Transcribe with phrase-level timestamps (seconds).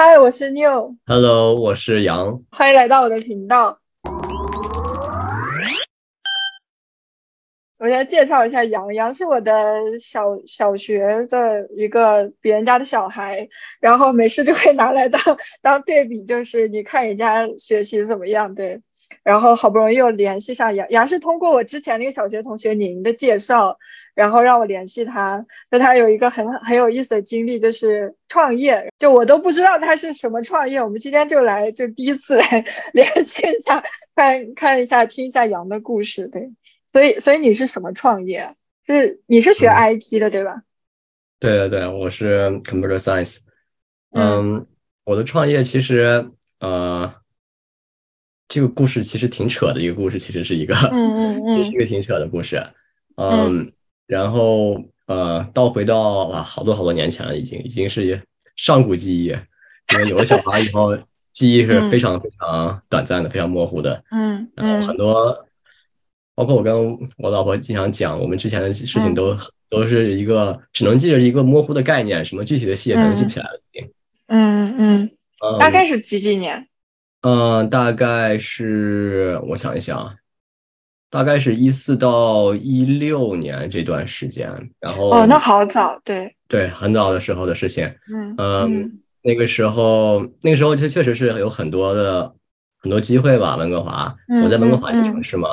[0.00, 0.96] 嗨，我是 New。
[1.06, 2.44] Hello，我是杨。
[2.52, 3.80] 欢迎来到我的频道。
[7.78, 13.48] 我先介绍一下杨，杨是我的小小学的一个别人家的小孩，
[13.80, 15.20] 然后没事就会拿来当
[15.62, 18.80] 当对比，就是你看人家学习怎么样，对。
[19.22, 23.78] 然后好不容易又联系上杨，杨是通过我之前那个小学同学宁的介绍，
[24.14, 25.44] 然后让我联系他。
[25.70, 30.82] 那他有一个很很有意思的经历，就是创业，就我都不知道他是什么创业。
[30.82, 33.82] 我们今天就来就第一次来 联系一下，
[34.14, 36.28] 看看一下，听一下杨的故事。
[36.28, 36.50] 对，
[36.92, 38.54] 所以所以你是什么创业？
[38.86, 40.62] 是你是学 IT 的对吧？
[41.40, 43.38] 对对对，我是 Computer Science。
[44.12, 44.66] 嗯，
[45.04, 47.14] 我的创业其实呃。
[48.48, 52.62] 这个故事其实挺扯的一个故事，其实是一个，嗯嗯嗯， 是一个挺扯的故事，
[53.16, 53.70] 嗯，
[54.06, 55.98] 然后呃，倒回到
[56.28, 58.22] 啊，好多好多年前了，已经已经是
[58.56, 60.96] 上古记忆，因为有了小孩以后，
[61.30, 65.46] 记忆是非常非常短暂的，非常模糊的，嗯然后很多，
[66.34, 69.36] 包括我跟我老婆经常讲，我们之前的事情都
[69.68, 73.90] 都是一个只能记着一个模糊的概念，什么具体的细节可能记不起来了，已经，
[74.28, 74.74] 嗯。
[74.78, 75.10] 嗯，
[75.60, 76.66] 大概是几几年？
[77.22, 80.16] 嗯，大概是我想一想，
[81.10, 87.84] 大概是一四到一六年这段时间，然后哦，那好早，对对，很早的时候的事情。
[88.12, 92.32] 嗯嗯，那个时候，那个时候确确实是有很多的
[92.80, 93.56] 很多机会吧。
[93.56, 95.48] 温哥华，我在温哥华一个城市嘛，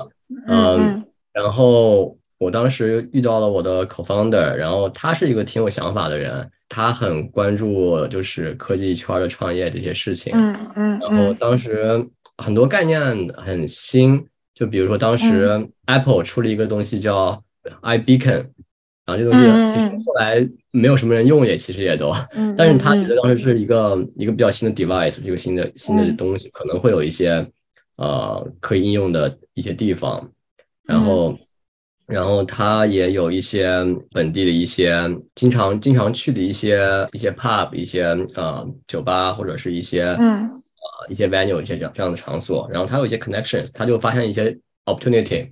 [0.47, 6.49] 嗯，然后我当时遇到了我的 co-founder，然后他是一个挺有想法的人。
[6.67, 10.55] 他很关注就是科技圈的创业这些事情，嗯。
[10.75, 12.03] 嗯，然后当时
[12.37, 12.99] 很多概念
[13.37, 17.41] 很新，就比如说当时 Apple 出了一个东西叫
[17.83, 18.47] iBeacon，
[19.05, 22.11] 然后这东西其实后来没有什么人用，也其实也都，
[22.57, 27.47] 但是他觉得当时是一个一个比较新的 device，一个新的新的东西，可能会有一些
[27.97, 30.29] 呃可以应用的一些地方，
[30.83, 31.37] 然后。
[32.07, 33.67] 然后他也有一些
[34.11, 34.93] 本地的一些
[35.35, 36.79] 经常经常去的一些
[37.11, 38.03] 一些 pub 一些
[38.35, 40.49] 呃酒吧或者是一些嗯。
[40.49, 45.51] 呃一些 venue 一些这样这样的场所，然后他有一些 connections，他就发现一些 opportunity，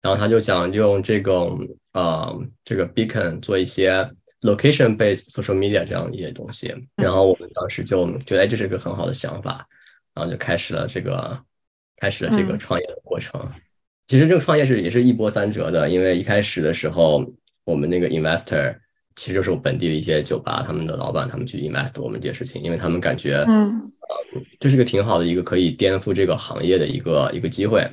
[0.00, 1.58] 然后他就想用这种
[1.92, 2.34] 呃
[2.64, 4.08] 这个 beacon 做一些
[4.42, 9.66] location based social media 这样一些东西，然后我们当时就觉得这是一个很好的想法，
[10.14, 11.38] 然后就开始了这个
[11.96, 13.40] 开始了这个创业的过程。
[14.06, 17.26] 其实这个创业是也是一波三折的，因为一开始的时候，
[17.64, 18.72] 我们那个 investor
[19.16, 27.84] 其实就是我本地的一些酒吧，他们的老板他们去 invest 我们这些事情，因为他们感觉，嗯，呃，这是个挺好的一个可以颠覆这个行业的一个一个机会，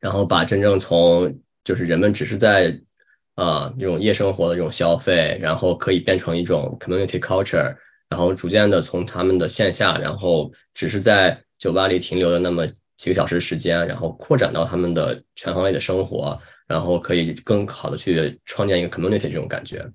[0.00, 1.30] 然后把真正从
[1.62, 2.74] 就是人们只是在
[3.34, 7.76] 啊这种夜生活的这种消费，然后可以变成一种 community culture，
[8.08, 12.66] 然后逐渐的从他们的线下，然后只是在酒吧里停留的那么。
[12.96, 19.86] 几个小时时间，然后扩展到他们的全方位的生活，然后可以更好的去创建一个 community 这种感觉。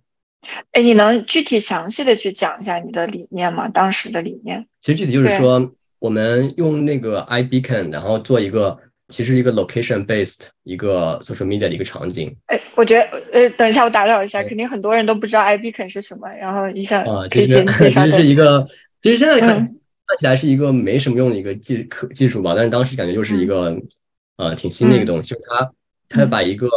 [0.71, 3.67] 哎，你能具体详细的去讲一下你的理念吗？
[3.69, 4.65] 当时的理念？
[4.79, 8.77] 其实具体就是说，我们用那个 iBeacon，然后做一个
[9.09, 12.35] 其实一个 location based 一个 social media 的一个场景。
[12.47, 13.03] 哎，我觉得
[13.33, 18.05] 呃，等一下我打扰一下，肯定很多人都不知道 iBeacon 是什么，然后一下可以先介绍。
[18.19, 18.67] 一个，
[19.01, 19.75] 其实现在看。
[20.11, 23.73] 看起来是一个没什么用的一个技科技术吧，但是当时感觉就是一个
[24.35, 25.71] 呃挺新的一个东西，就是它
[26.09, 26.67] 它把一个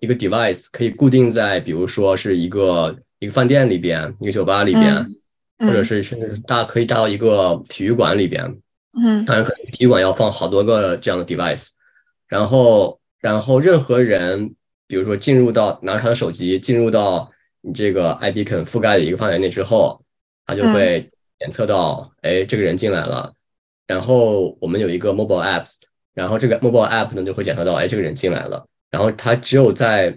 [0.00, 5.06] 一个 device 可以固定在，比如说是一个一个饭店里边，一个酒吧里边，
[5.60, 8.42] 或者是甚至大可以大到一个体育馆里边，
[9.00, 11.68] 嗯，当然可能体育馆要放好多个这样的 device，
[12.26, 14.52] 然后然后任何人，
[14.88, 17.30] 比如说进入到拿着他的手机进入到
[17.60, 20.02] 你这个 iBeacon 覆盖的一个范围内之后，
[20.44, 21.08] 他就会。
[21.40, 23.32] 检测到，哎，这个人进来了，
[23.86, 25.76] 然后我们有一个 mobile apps，
[26.12, 30.14] 然后这个 mobile app 呢就会检测到，哎，这个人进来了，然后他只有在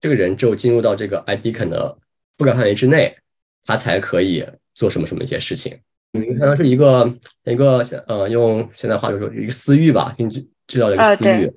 [0.00, 1.96] 这个人只有进入到这个 iBeacon 的
[2.36, 3.16] 覆盖范围之内，
[3.64, 4.44] 他才可以
[4.74, 5.78] 做什么什么一些事情。
[6.10, 7.08] 你看，是一个
[7.44, 11.52] 一个呃，用现在话就说一个私域吧，给你制制造一个私域。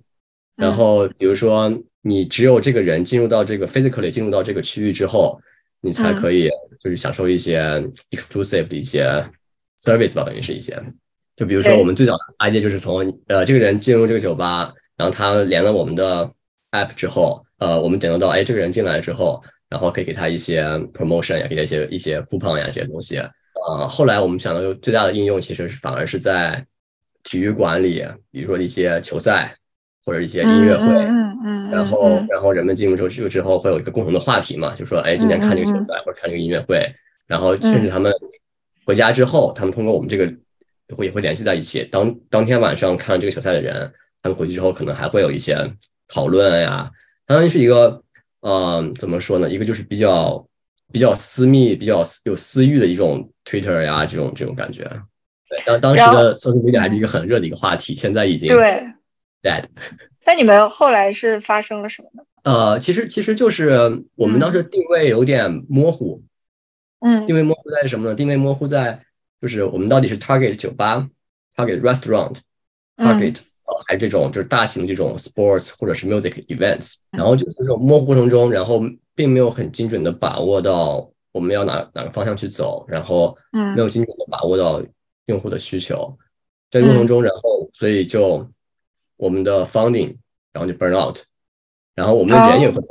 [0.55, 5.41] 然后比如说，你只有这个人进入到这个 physically 进入到这个区域之后。
[5.83, 6.49] 你才可以
[6.81, 7.61] 就是享受一些
[8.11, 9.03] exclusive 的一些
[9.83, 10.81] service 吧，等于是一些，
[11.35, 16.31] 就比如说我们最早的 idea 就是从呃这个人进入这个酒吧，然后他连了我们的
[16.71, 20.63] app 之后，呃我们检测到哎这个人进来之后，然后可以给他一些
[20.93, 23.17] promotion 呀，给他一些一些 coupon 呀这些东西，
[23.67, 26.65] 呃后来我们想到最大的应用其实是反而是在
[27.23, 29.53] 体育馆里，比如说一些球赛
[30.05, 30.85] 或者一些音乐会。
[30.85, 36.85] 嗯嗯，然后，然后人们进入之后，这个之后会有一个共同的话题嘛，就说，哎，今天看这个球赛或者看这个音乐会，
[37.27, 38.13] 然后甚至他们
[38.85, 40.33] 回家之后，他们通过我们这个
[40.95, 41.83] 会也会联系在一起。
[41.91, 43.91] 当当天晚上看这个球赛的人，
[44.21, 45.57] 他们回去之后可能还会有一些
[46.07, 46.89] 讨论呀。
[47.25, 48.01] 当然是一个，
[48.41, 49.49] 嗯，怎么说呢？
[49.49, 50.47] 一个就是比较
[50.93, 54.83] 比较私密、比较有私欲的一种 Twitter 呀，这种这种感觉。
[55.49, 58.81] 对，当当时的 social media 还是一个很热的一个话题，现在已经对
[59.43, 59.65] dead。
[60.25, 62.23] 那你们后来是发生了什么呢？
[62.43, 66.23] 呃，其实其实就是我们当时定位有点模糊，
[67.01, 68.15] 嗯，定位模糊在什么呢？
[68.15, 68.99] 定位模糊在
[69.41, 71.07] 就是我们到底是 target 酒吧
[71.55, 78.81] ，target restaurant，target 呃还是这种就是大型这种 sports 或者是 music events，然后就是这种模糊过程中，然后
[79.15, 84.81] 并没有很精准的把握到我们要哪哪个方向去走，然后没有精准的把握到
[85.27, 86.17] 用户的需求，
[86.71, 88.45] 在过程中，然后所以就
[89.23, 90.17] 我们的 funding
[90.51, 91.17] 然后就 burn out。
[91.95, 92.81] 然后我们的人也会，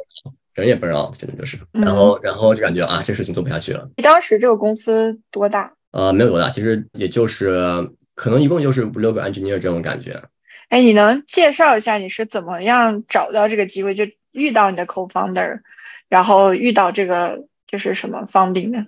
[0.55, 3.91] 人也 burn out，，真的就是，然后然后就感觉啊，这事情做不下去了。
[3.97, 5.75] 你当时这个公司多大？
[5.91, 10.23] 呃，没有多大，其实也就是可能一共就是五六个 engineer 这种感觉。
[10.69, 15.61] 哎，你能介绍一下你是怎么样找到这个机会，就遇到你的 co-founder，
[16.09, 18.87] 然后遇到这个就是什么 funding 的？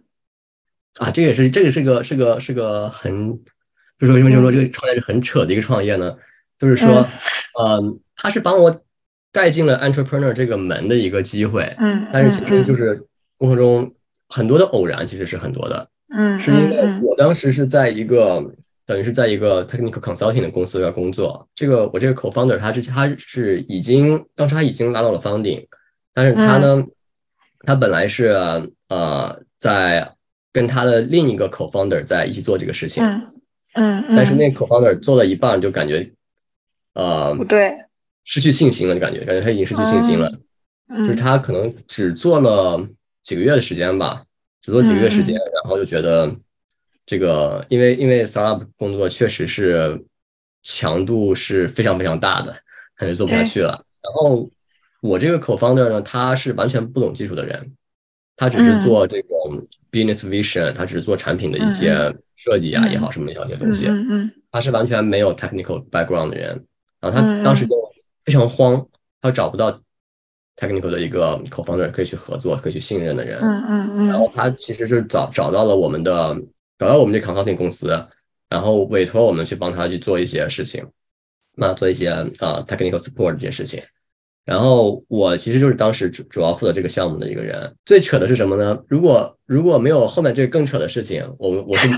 [0.95, 3.33] 啊，这个也是这个是个是个是个很，
[3.99, 6.17] 就是为什么说这个创业是很扯的一个创业呢？
[6.59, 7.07] 就是说，
[7.61, 8.81] 嗯，他是帮我。
[9.35, 13.05] 带进了 entrepreneur 这个门的一个机会，嗯，但是其实就是
[13.37, 13.93] 过程中
[14.29, 18.41] 很多的偶然，其实是很多的，嗯，是因为我当时是在一个
[18.87, 25.67] 等于是在一个 technical consulting 的公司要工作，这个我这个 co-founder 他是他是已经当时他已经拉到了 funding，
[26.13, 26.87] 但是他呢，
[27.67, 28.27] 他本来是
[28.89, 30.09] 呃在
[30.53, 33.27] 跟他的另一个 co-founder 在一起做这个事情，嗯
[33.73, 36.09] 嗯，但是那 co-founder 做了一半就感觉
[36.95, 37.73] 呃不对。
[38.25, 40.31] 失去信心了，就感觉感觉他已经失去信心了，
[40.89, 42.89] 就是他可能只做了
[43.23, 44.25] 几个月的时间吧，
[44.63, 46.35] 只做几个月时间，然后就觉得
[47.05, 50.03] 这个，因为因为 startup 工作确实是
[50.63, 52.57] 强度是非常非常大的，
[52.97, 53.85] 感觉做不下去了。
[54.03, 54.51] 然后
[55.03, 57.75] 我这个 co-founder 呢，他是完全不懂技术的人，
[58.37, 59.63] 他只是做这种
[59.93, 61.93] business vision，他只是做产品的一些
[62.37, 63.87] 设计啊也好，什么一些东西，
[64.51, 66.65] 他是完全没有 technical background 的人，
[67.05, 67.77] 然后他当时就。
[68.27, 68.83] 非常慌，
[69.21, 69.71] 他找不到
[70.57, 73.39] technical 的一个 co-founder 可以去合作、可以去信任的人。
[73.39, 74.09] 嗯嗯嗯。
[74.09, 76.35] 然后他其实是找找到了我们的，
[76.79, 78.03] 找到我们这 consulting 公司，
[78.49, 80.83] 然后委托我们去帮他去做一些事情，
[81.55, 82.09] 那做一些
[82.39, 83.83] 呃 technical support 这些事情。
[84.47, 87.71] 然后我其实就是当时主主要负责这个项目的一个人。
[87.85, 88.83] 最扯的是什么呢？
[88.89, 91.89] 如果如果没有后面这个更扯的事情，我我是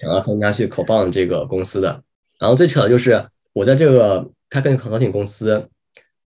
[0.00, 2.02] 想要和人家去 co-found 这个公司的。
[2.38, 4.30] 然后最扯的就是我在这个。
[4.54, 5.70] 他跟 consulting 公司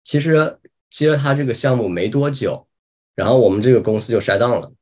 [0.02, 0.58] 其实
[0.90, 2.66] 接了他这个项目没多久，
[3.14, 4.72] 然后我们这个公司就筛档了。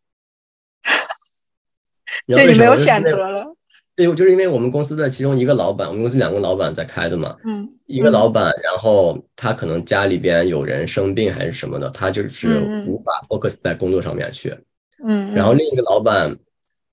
[2.26, 3.54] 对你没有选择了。
[3.94, 7.36] 对，就是因为我们公司的其中一个老板，我们公司两个老板在开的嘛。
[7.44, 7.70] 嗯。
[7.84, 14.58] 一个老板，然后他可能家里边有人生病还是什么的，他就是无法 focus 在工作上面去。
[15.04, 15.34] 嗯。
[15.34, 16.34] 然后另一个老板，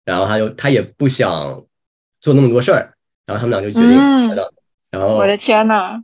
[0.04, 1.66] 然后他又他也不想
[2.20, 2.94] 做那么多事儿，
[3.26, 4.46] 然后他们俩就决定筛档。
[4.92, 6.00] 然后我的天呐！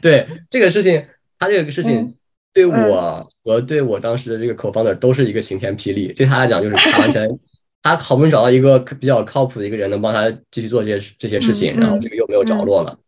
[0.00, 1.04] 对这个事情，
[1.38, 2.14] 他这个事情
[2.52, 6.12] 对我和对我当时的这个 co-founder 都是一个晴天霹雳。
[6.12, 7.28] 对他来讲，就是他完全，
[7.82, 12.98] 他好不容易找到一个比较靠谱的一个人，能帮他继续做这些这些事情，然后这个又没有着落了。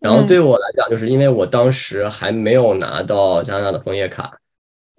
[0.00, 4.30] 然后对我来讲，就是因为我当时还没有拿到加拿大的枫叶卡，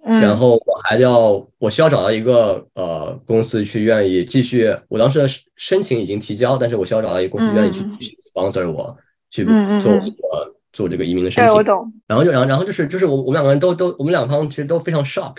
[0.06, 4.74] 然后我还要我需要找到一个呃公司去愿意继续。
[4.88, 8.96] 我当时的申请已经提交，但是我需要找到一个公司愿意去继续 sponsor 我。
[9.28, 11.92] 去做这个做这个移民的申请，我懂。
[12.06, 15.34] 然后就然后然后就是就是我我们两个人都都我们两方其实都非常 shock。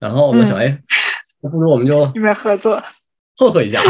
[0.00, 0.76] 然后我们想，哎，
[1.42, 2.82] 那不如我们就 你们合作，
[3.38, 3.80] 凑合一下，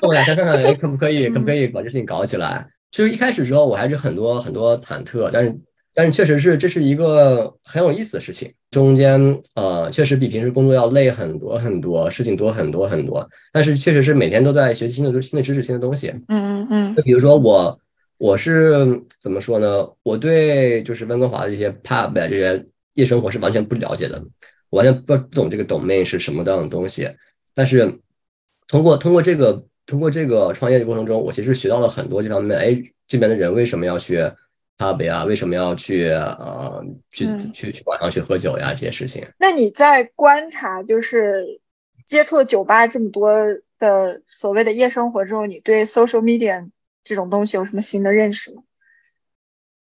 [0.00, 2.66] 凑合一下，看看哎 可不可以可不可以把这事情搞起来。
[2.90, 5.54] 其实一开始时候我还是很多很多忐忑，但是
[5.98, 8.54] 但是确实是这是一个很有意思的事情。
[8.70, 9.20] 中间
[9.56, 13.28] 呃确实比平时工作要累很多很多，事情多很多很多。
[13.52, 16.06] 但是确实是每天都在学习新的新的知识新的东西。
[16.28, 16.94] 嗯嗯嗯。
[16.94, 17.76] 就比如说我。
[18.20, 19.88] 我是怎么说呢？
[20.02, 24.20] 我对就是温哥华的这些 pub 这些夜生活是完全不了解的，
[24.70, 27.08] 我完全不不懂这个 domain 是什么样的东西。
[27.54, 28.00] 但是
[28.66, 32.58] 通过通过这个通过这个创业的过程中，我其实学到了很多这方面。
[32.58, 32.76] 哎，
[33.06, 33.96] 这边的人为什么要
[34.78, 35.24] 去 pub 呀？
[35.24, 38.70] 为什么要去呃去去去晚上去喝酒呀？
[38.70, 39.26] 这些事情。
[39.38, 41.60] 那你在观察就是
[42.06, 43.36] 接触了酒吧这么多
[43.78, 46.70] 的所谓的夜生活之后，你对 social media？
[47.04, 48.62] 这种东西有什么新的认识吗？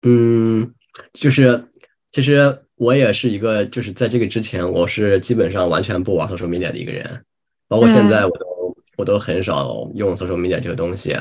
[0.02, 0.74] 嗯，
[1.14, 1.66] 就是
[2.10, 7.24] 其实我也是一个，就是在这个之前，我是基本上完全不玩 social media 的一个人，
[7.68, 11.16] 包括现在我都我都很少用 social media 这个东西。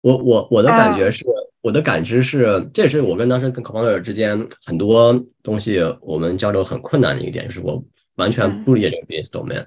[0.00, 1.22] 我我我的感觉是，
[1.62, 7.82] 我的感知是，这也是我跟当时跟 co-founder 之间很多东西我们交流很困难的一个点，就是我
[8.16, 9.64] 完全不理解这个 business domain。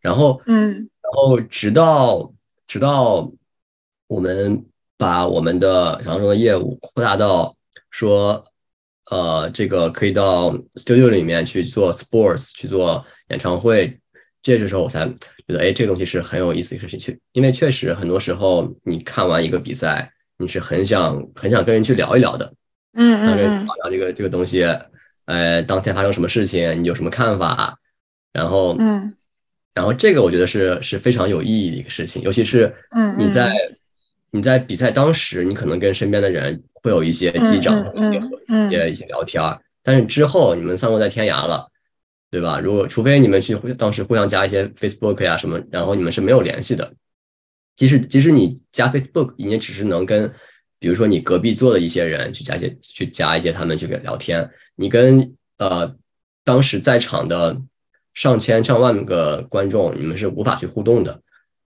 [0.00, 2.32] 然后，嗯，然后直到
[2.66, 3.30] 直到
[4.06, 4.64] 我们
[4.96, 7.56] 把我们的想象中的业务扩大到
[7.90, 8.44] 说，
[9.10, 13.98] 呃，这个可以到 studio 里面去做 sports，去做演唱会，
[14.42, 15.14] 这个时候我才觉
[15.48, 16.98] 得，哎，这个东西是很有意思的事情。
[17.00, 22.52] 去，因为确实很多时候你看完一个比赛，你是很想很想跟人去聊一聊的，
[22.94, 24.64] 嗯聊聊这个这个东西，
[25.26, 27.78] 呃，当天发生什么事情，你有什么看法，
[28.32, 29.14] 然后，嗯。
[29.74, 32.70] 然后这个我觉得是是非常有意义的一个事情，尤其是
[33.16, 33.50] 你在
[34.30, 37.82] 你在比赛当时，你可能跟身边的人会有一些击掌、
[38.68, 41.66] 一些一些聊天儿，但是之后你们散落在天涯了，
[42.30, 42.60] 对吧？
[42.60, 46.92] 如果除非你们去当时互相加一些 Facebook 呀什么，然后你们是没有联系的。
[47.76, 50.32] 即使即使你加 Facebook，你也只是能跟
[50.78, 55.94] 比如说你隔壁坐的一些人去加一些去加一些他们去聊天，你跟呃
[56.44, 57.60] 当时在场的。
[58.14, 61.18] 上千上万个观众，你们是无法去互动的。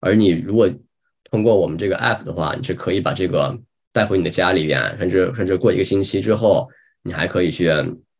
[0.00, 0.68] 而你如果
[1.30, 3.56] 通过我们这个 app 的话，你是可以把这个
[3.92, 6.68] 带回你的家里边，甚至甚至过一个星期之后，
[7.04, 7.70] 你还可以去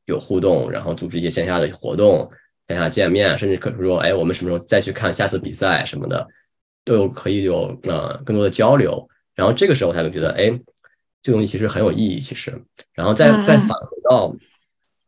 [0.05, 2.31] 有互动，然后组织一些线下的活动、
[2.69, 6.25] 线下见面，甚至可说，哎，我们什么时候再去看下次比赛什么的，
[6.85, 9.09] 都有可以有呃更多的交流。
[9.35, 10.51] 然后这个时候才会觉得，哎，
[11.23, 12.19] 这东西其实很有意义。
[12.19, 12.53] 其实，
[12.93, 14.37] 然后再再返回到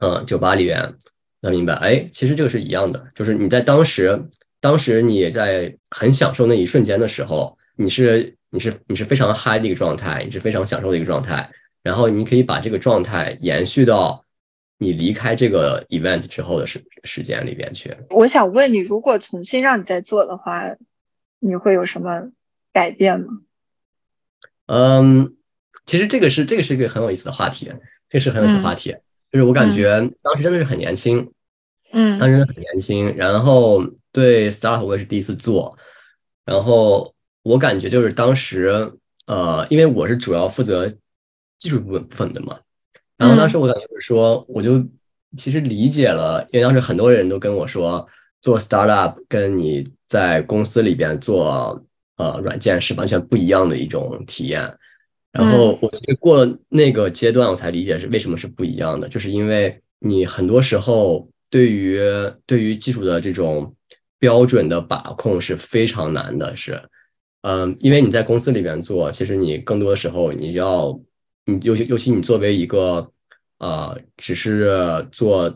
[0.01, 0.95] 嗯酒吧里边。
[1.41, 4.19] 能明白，哎，其实这个是一样的，就是你在当时，
[4.61, 11.47] 当时你在很享受那一瞬间的时候，你是你是你是非常嗨的一个状态，你是非常享受的一个状态，
[11.83, 14.25] 然后你可以把这个状态延续到
[14.79, 17.95] 你离开这个 event 之后的时时间里边去。
[18.09, 20.63] 我想问你，如果重新让你再做的话，
[21.45, 22.31] 你会有什么
[22.73, 23.43] 改变吗？
[24.67, 25.37] 嗯，
[25.85, 27.71] 其实这个是这个是一个很有意思的话题，
[28.09, 28.97] 这是很有意思的话题，
[29.31, 31.31] 就是我感觉当时真的是很年轻。
[31.93, 35.77] 嗯，他真的很年轻，然后对 start 我也是第一次做，
[36.45, 38.93] 然后我感觉就是当时，
[39.27, 40.93] 呃，因为我是主要负责
[41.59, 42.59] 技术部分部分的嘛，
[43.17, 44.85] 然后当时我感觉就是说，我就
[45.37, 48.09] 其实理解了，因为当时很多人都跟我说，
[48.45, 51.83] 做 startup 跟你在公司里边做
[52.17, 54.61] 呃软件是完全不一样的一种体验，
[55.33, 61.27] 然后我过了那个阶段，我才理解是为什么是不一样的，就是因为你很多时候。
[61.51, 62.01] 对于
[62.47, 63.73] 对于技术的这种
[64.19, 66.83] 标准的把控是非常难的，是，
[67.43, 70.99] 嗯，因为你在公司里边做，其实你更多的时候你要，
[71.45, 73.09] 你尤其尤其你作为一个
[73.59, 75.49] 呃，只是做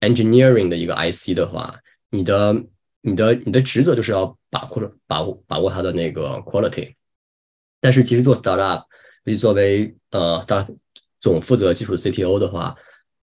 [0.00, 1.74] engineering 的一个 IC 的话，
[2.12, 2.54] 你的
[3.00, 6.94] 你的你的职责就是要把控把握把握它的那个 quality，
[7.80, 8.84] 但是其实做 startup，
[9.24, 10.68] 尤其作为呃 start
[11.18, 12.76] 总负责技术 CTO 的话。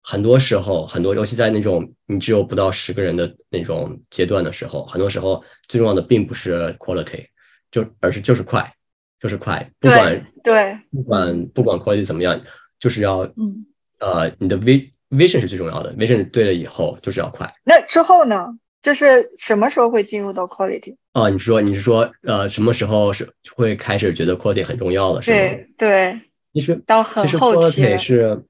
[0.10, 7.25] 很多时候，很多尤其在那种你只有不到十个人的那种阶段的时候，很多时候最重要的并不是 quality，
[7.70, 8.74] 就而是就是快，
[9.20, 12.41] 就是快，不管对，不管不管 quality 怎么样，
[12.79, 13.65] 就是要嗯
[14.00, 17.53] 呃你的 v vision 是最重要的，vision 对了以后就是要快。
[17.65, 18.58] 那之后呢？
[18.81, 19.05] 就是
[19.38, 20.96] 什么时候会进入到 quality？
[21.13, 25.22] 哦，你说你是说呃什么时候是会开始觉得 quality 很重要了？
[25.22, 25.38] 是吗？
[25.38, 26.22] 对对，
[26.53, 28.43] 其实到很后期是。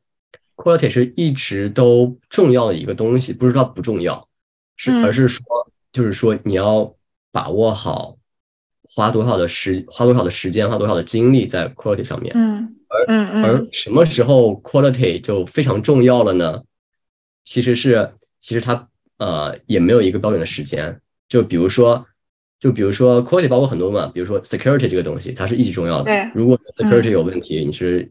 [0.57, 4.27] quality 是一直都重要的一个东西，不是说不重要，
[4.75, 5.45] 是而是说，
[5.93, 6.91] 就是说你要
[7.31, 8.17] 把握好，
[8.81, 12.33] 花多少的时，花多少的时间，花多少的精力在 quality 上面。
[12.35, 16.63] 嗯，而而什么时候 quality 就非常重要了呢？
[17.43, 20.99] 其实是，其实它呃也没有一个标准的时间。
[21.29, 22.05] 就比如说，
[22.59, 26.05] 就比如说 quality 包括很多嘛，比如说 security 这个东西，它是一直重要的。
[26.05, 28.09] 对，如果 security 有问题，你是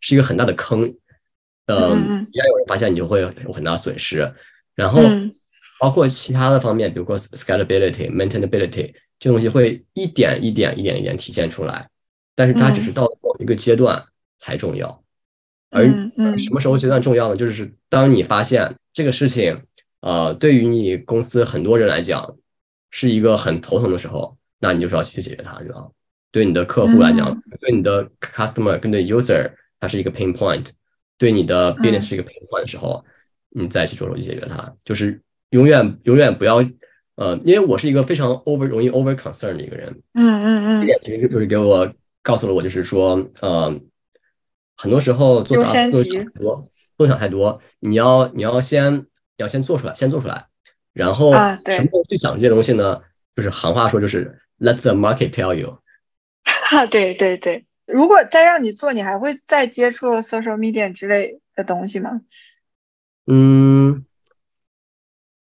[0.00, 0.82] 是一个很大的坑。
[1.66, 4.34] 嗯，一旦有人发现，你就会有很大损失。
[4.74, 5.00] 然后，
[5.78, 11.88] 包括其他的方面，比如说 scalability、maintainability 这东西会一点一点、一点一点体现出来。
[12.34, 14.02] 但是它只是到某一个阶段
[14.38, 15.00] 才重要。
[15.70, 15.84] 而
[16.36, 17.36] 什么时候阶段重要呢？
[17.36, 19.62] 就是当你发现这个事情，
[20.00, 22.36] 呃，对于你公司很多人来讲
[22.90, 25.86] 是一个很头疼的时候，那你就是要去解决它，对吧？
[26.32, 30.66] 对你的客户来讲，对你的 customer 跟对 user，它是一个 pain point。
[31.18, 33.04] 对你的 business 是一个 pain point 的时候，
[33.50, 36.64] 你再去着手去解决它，就是永远永远不要，
[37.16, 41.92] 呃，因为我是一个非常 over 容易 over concern 的一个人，嗯嗯嗯，这点其实就是给我
[42.22, 43.78] 告诉了我，就是说，呃，
[44.76, 46.64] 很多时候做啥都想太多，
[46.96, 49.04] 不想太多，你要你要先
[49.40, 50.46] 要先做出来，先做出来，
[50.92, 53.00] 然后什么时候去想这些东西呢？
[53.36, 55.78] 就是行话说，就是 let the market tell you。
[56.72, 62.20] 啊，对对对，如果再让你做，你还会再接触 social media 之类的东西吗？
[63.26, 64.04] 嗯，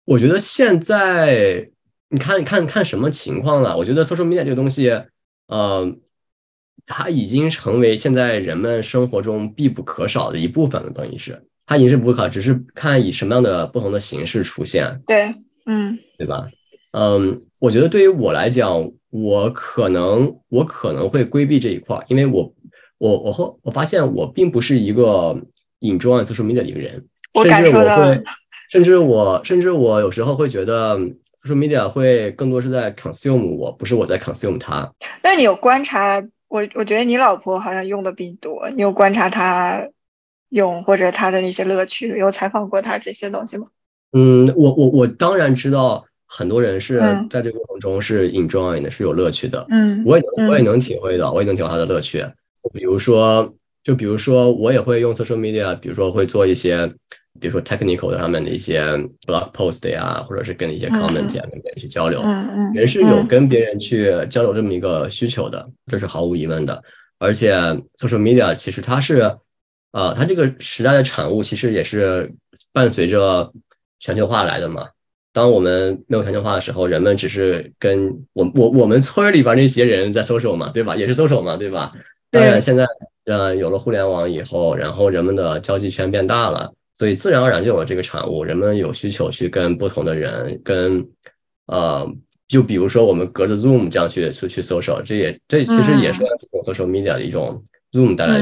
[0.06, 1.70] 我觉得现在
[2.10, 3.78] 你看看看什么情况了。
[3.78, 4.90] 我觉得 social media 这个东西，
[5.48, 5.96] 呃，
[6.86, 10.92] 它已经成为现在人们生活中必不可少的一部分了。
[10.92, 15.02] 等于是，它已经是不可，只是看以什么样的不同的形式出现。
[15.06, 16.48] 对，嗯，对吧？
[16.94, 22.52] 嗯，我觉得对于我来讲，我可能我可能会规避这一块，因为我
[22.98, 25.36] 我我后我发现我并不是一个
[25.82, 27.06] enjoy social media 的一个人。
[27.34, 28.18] 我感受到了，
[28.72, 30.98] 甚至我甚至我有时候会觉得
[31.44, 34.90] social media 会更多是在 consume 我，不是我在 consume 它。
[35.22, 36.66] 那你有观察我？
[36.76, 39.88] 我觉得你老婆好像用的比你多，你有观察她
[40.50, 42.08] 用或者他的那些乐趣？
[42.18, 43.68] 有采访过他这些东西吗？
[44.14, 47.00] 嗯，我我我当然知道，很多人是
[47.30, 49.66] 在这个过程中是 enjoying 的，是有乐趣的。
[49.70, 52.26] 嗯，我也我也能体会到，我也能体会他的乐趣。
[52.74, 56.92] 比如说，就比如说，我也会用 social media，比如说会做一些。
[57.40, 58.82] 比如说 technical 的上面的一些
[59.28, 66.82] blog post 呀，或者是跟一些 comment 呀，跟别人去交流，嗯嗯，人是有跟别人去交流这么一个需求的，这是毫无疑问的。
[67.20, 67.54] 而且
[68.00, 69.32] social media 其实它是，
[69.98, 72.32] 呃，它这个时代的产物，其实也是
[72.72, 73.52] 伴随着
[74.00, 74.88] 全球化来的嘛。
[75.34, 80.96] 当我们没有全球化的时候，人们只是跟我我我们村里边那些人在 social 嘛，对吧？
[80.96, 81.94] 也是 social 嘛，对吧？
[82.30, 82.86] 当然现在，
[83.26, 86.72] 呃，有了互联网以后，然后人们的交际圈变大了。
[86.94, 91.04] 所以自然而然就有了这个产物，人们有需求去跟不同的人，跟
[91.66, 92.08] 呃，
[92.48, 96.22] 就比如说我们隔着 Zoom 这样去去去 social，这也这其实也是
[96.68, 97.64] social media 的一种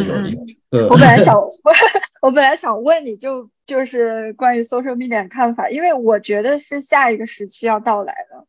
[0.06, 0.90] 种。
[0.90, 1.36] 我本来 想，
[2.22, 8.48] 我本来想问你就就是关于 social media 看法，因为我觉得是下一个时期要到来了，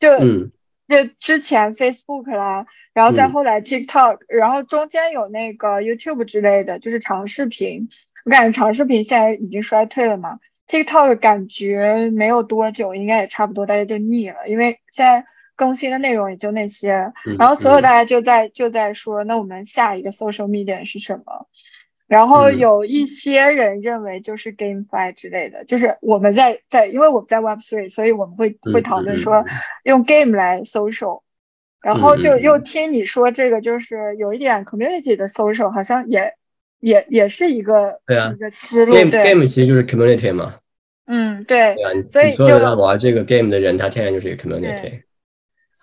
[0.00, 0.18] 就
[0.88, 7.88] 就之前 Facebook 啦，然后再后来 TikTok，然后中间有那个 YouTube 之类的，就是长视频。
[8.24, 10.38] 我感觉长视频现在已经衰退了嘛
[10.68, 15.24] ，TikTok 感觉没有多久，应该也差不多，大家就腻了，因为现在
[15.56, 21.46] 更新的内容也就那些，然后所有大家就在就在说，那我们下一个 social media 是什么？
[22.06, 29.44] 然后有一些人认为就是 GameFi 之类的，就是我们在在，因为我们在 Web Three，所以我们会会讨论说
[29.84, 31.22] 用 Game 来 social，
[31.80, 36.34] 然后就又听你说这个就是有一点 community 的 social，好像也。
[36.84, 39.08] 也也是一个对啊一个思路，对。
[39.10, 40.56] Game 其实就是 community 嘛，
[41.06, 45.00] 嗯对，对啊，所以所有在玩这个 game 的人，他天然就是一个 community，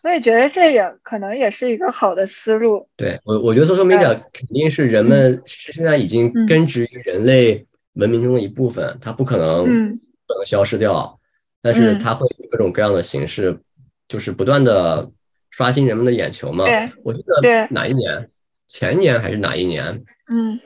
[0.01, 2.87] 所以觉得这也可能也是一个好的思路。
[2.95, 11.19] 对我我觉得 social media 肯定是人们是现在已经根植于人类文明中的一部分，它不可能不能消失掉，
[11.61, 13.59] 但是它会以各种各样的形式，
[14.07, 15.09] 就是不断的
[15.49, 16.65] 刷新人们的眼球嘛。
[16.65, 18.29] 对，我记得哪一年，
[18.67, 20.03] 前年还是哪一年？
[20.31, 20.59] 嗯。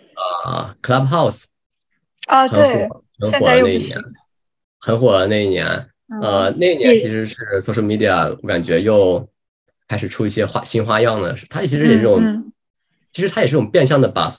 [0.45, 1.45] 啊，Clubhouse
[2.27, 2.87] 啊，对，
[3.19, 3.99] 很火的那一年，
[4.79, 5.87] 很火的那一年，
[6.21, 9.27] 呃，那一年其实是 social media，我感觉又
[9.87, 11.35] 开始出一些花新花样了。
[11.49, 12.51] 它其实也是这种，
[13.11, 14.29] 其实它也是这种变相的把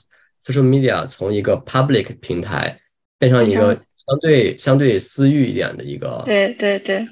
[0.41, 2.79] social media 从一个 public 平台
[3.17, 3.75] 变成一个
[4.07, 6.21] 相对相对私域一点的一个。
[6.25, 7.07] 对对对。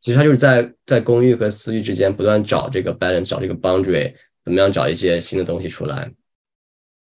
[0.00, 6.12] 其实它就是在在公域和私域之间不断找这个 balance，找这个 boundary，怎么样找一些新的东西出来。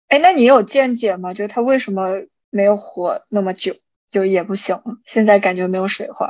[0.09, 1.33] 哎，那你有见解吗？
[1.33, 3.73] 就是它为什么没有火那么久，
[4.11, 4.77] 就也不行？
[5.05, 6.29] 现在感觉没有水花。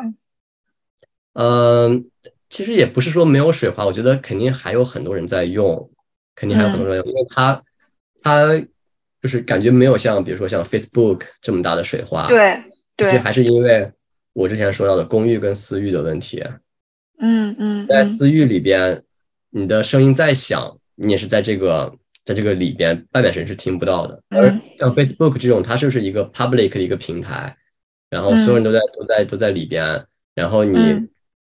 [1.33, 2.05] 嗯，
[2.49, 5.89] 其实也不是说没有水花，我觉得肯定还有很多人在用，
[6.35, 7.63] 肯定还有很多人用，因为它
[8.21, 8.47] 它
[9.21, 12.25] 就是感觉没有像比如说像 Facebook 这么大的水花。
[12.27, 12.55] 对
[12.95, 13.91] 对，还是因为
[14.33, 16.43] 我之前说到的公域跟私域的问题。
[17.19, 19.03] 嗯嗯，在私域里边，
[19.49, 21.93] 你的声音再响，你也是在这个。
[22.23, 24.21] 在这个里边，外面人是听不到的。
[24.29, 27.57] 而像 Facebook 这种，它就是一个 public 的一个平台，
[28.11, 30.05] 然后所有人都在都在都在里边。
[30.35, 30.77] 然后你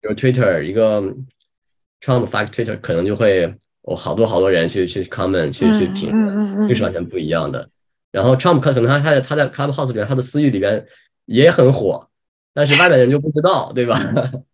[0.05, 1.01] 比如 Twitter 一个
[1.99, 3.51] Trump 发 Twitter，可能就会
[3.87, 7.67] 有好多好多人去去 comment 去去评论，就是完全不一样的。
[8.11, 10.85] 然后 Trump 可能他他在他在 Clubhouse 里边，他的私域里边
[11.25, 12.07] 也很火。
[12.53, 13.99] 但是外面的人就不知道，对吧？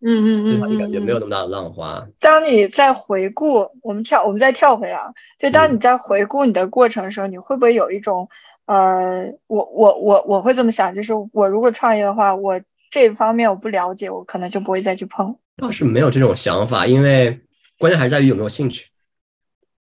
[0.00, 2.04] 嗯嗯，就感觉没有那么大的浪花。
[2.18, 4.98] 当你在回顾，我们跳，我们再跳回来，
[5.38, 8.28] 就当你在回顾你的过程的时候，你会不会有一种，
[8.66, 12.60] 呃，我我我我会这么想，就是我如果创业的话，我
[12.92, 15.34] 这方面我不了解，我可能就不会再去碰。
[15.56, 17.40] 倒是没有这种想法，因为
[17.78, 18.90] 关键还是在于有没有兴趣。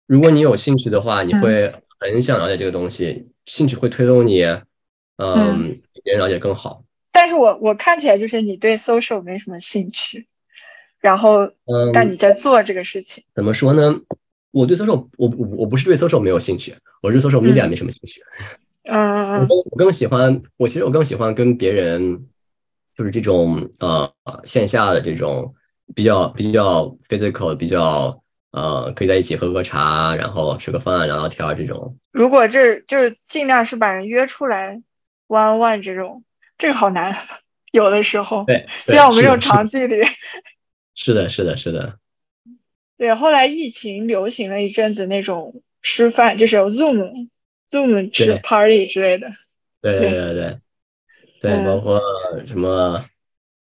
[0.07, 4.45] 如果你有兴趣的话，你会很想了解这个东西，兴趣会推动你，
[5.17, 6.85] 嗯，比别人了解更好。
[7.11, 10.29] 但是我我看起来就是你对 social 没什么兴趣，
[11.01, 13.25] 然后嗯，但你在做这个事情。
[13.35, 13.99] 怎么说呢？
[14.51, 18.21] 我对 social，我我我不是对 social 没有兴趣，我对 social media 没什么兴趣。
[18.85, 22.27] 嗯我更喜欢，我其实我更喜欢跟别人，
[23.01, 24.13] 就是这种呃
[24.45, 25.55] 线下的这种
[25.95, 31.97] 比较比较 physical，比较呃可以在一起喝喝茶，然后吃个饭聊聊天儿这种。
[32.13, 34.83] 如果这就是尽量是把人约出来
[35.29, 36.25] one on one 这种，
[36.59, 37.17] 这个好难，
[37.73, 39.97] 有的时候，对，就像我们这种长 距离。
[40.95, 41.97] 是的，是的，是的，
[42.99, 47.31] 对，后来疫情流行了一阵子那种吃饭，就是有 Zoom
[47.71, 49.29] Zoom 吃 party 之类的。
[49.81, 50.59] 对对对对
[51.41, 52.01] 对包括
[52.47, 53.05] 什么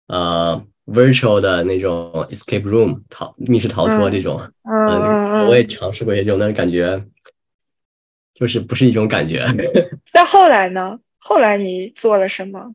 [0.09, 5.69] 呃 virtual 的那种 escape room 逃密室逃脱嗯这种，嗯嗯我也嗯。
[5.69, 7.05] 尝试过一些这种，但是感觉
[8.35, 9.47] 就是不是一种感觉。
[10.15, 10.99] 那后来呢？
[11.21, 12.75] 后来你做了什么？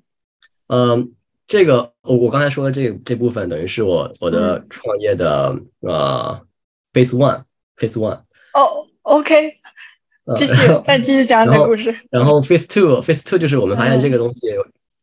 [0.67, 1.13] 嗯，
[1.47, 6.39] 这个我我刚才说的这这部分，等于是我我的嗯创业的呃
[6.93, 8.21] phase one，phase one，
[8.53, 9.57] 哦，OK，
[10.25, 11.95] 呃继续，再继续讲你的故事。
[12.11, 14.41] 然后 phase two，phase two 就是我们发现这嗯个东西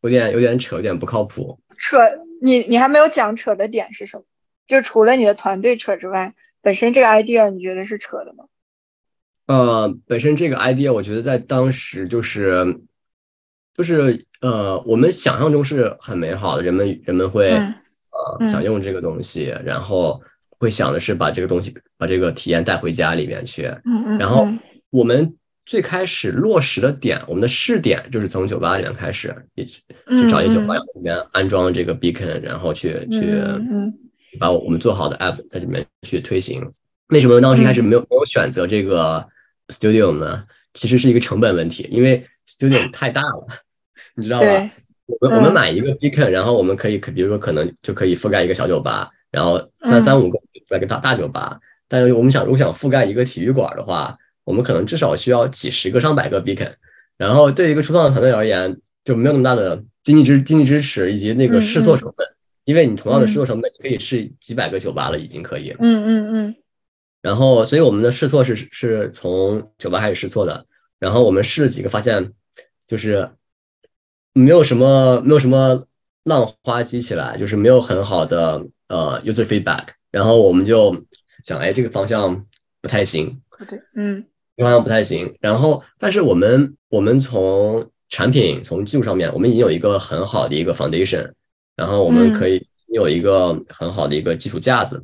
[0.01, 1.59] 有有点有点扯，有点不靠谱。
[1.77, 1.97] 扯，
[2.41, 4.23] 你你还没有讲扯的点是什么？
[4.67, 8.45] 就除了你的团队扯之外，本身这个 idea 你觉得是扯的吗？
[9.47, 12.79] 呃，本身这个 idea 我觉得在当时就是
[13.75, 17.73] 就是呃，我们想象中是很美好的，人们人们会嗯
[18.11, 20.21] 呃嗯想用这个东西，然后
[20.57, 23.65] 会想的是把这个东西把这个体验带回家里面去。
[23.83, 24.17] 嗯嗯。
[24.17, 24.59] 然后嗯
[24.89, 25.35] 我们
[25.65, 33.33] 最开始落实的点，我们的试点就是从酒吧里面开始，也去去找一些酒吧嗯里面安装这个 beacon，然后去去
[34.39, 36.61] 把我们做好的 app 在里面去推行。
[37.09, 39.25] 为什么当时一开始没有没有选择这个
[39.67, 40.43] studio 呢？
[40.73, 43.45] 其实是一个成本问题，因为 studio 太大了，
[44.15, 44.47] 你知道吧？
[45.05, 51.59] 我们我们嗯买一个 beacon，然后我们可以可比如说可能就可以覆盖一个小酒吧，然后三嗯三五个覆盖一个大大酒吧。
[51.89, 56.73] 但是我们想如果想覆盖一个体育馆的话，我们可能至少需要几十个上百个 beacon。
[57.17, 62.27] 然后对于一个初创的团队而言，就没有那么大的经济支经济支持以及那个嗯试错嗯成本，
[62.65, 65.75] 因为你同样的试嗯错成本，你可以试几百个酒吧了，已经可以。
[65.79, 66.55] 嗯嗯嗯
[67.21, 70.65] 然后，所以我们的试错是是从酒吧开始试错的。
[70.97, 72.31] 然后我们试了几个，发现
[72.87, 73.29] 就是
[74.33, 75.85] 没有什么没有什么
[76.23, 79.89] 浪花激起来，就是没有很好的呃 user feedback。
[80.09, 80.95] 然后我们就
[81.43, 82.45] 想，哎，这个方向
[82.81, 84.25] 不太行，不对，嗯
[84.61, 85.35] 这个方向不太行。
[85.39, 91.31] 然后，但是我们我们从产品从技术上面，我们已经有一个很好的一个 foundation，
[91.75, 95.03] 然后我们可以有一个很好的一个基础架子。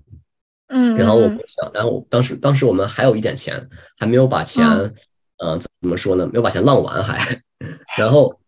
[0.67, 0.95] 嗯。
[0.95, 3.67] 然后我嗯们想，然后当时当时我们还有一点钱，
[3.97, 4.93] 还没有把钱，嗯
[5.37, 6.27] 呃，怎么说呢？
[6.27, 7.41] 没有把钱浪完还。
[7.97, 8.39] 然后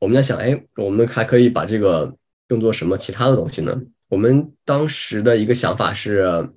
[0.00, 2.12] 我们在想，哎，我们还可以把这个
[2.48, 3.80] 用作什么其他的东西呢？
[4.08, 6.48] 我们当时的一个想法是，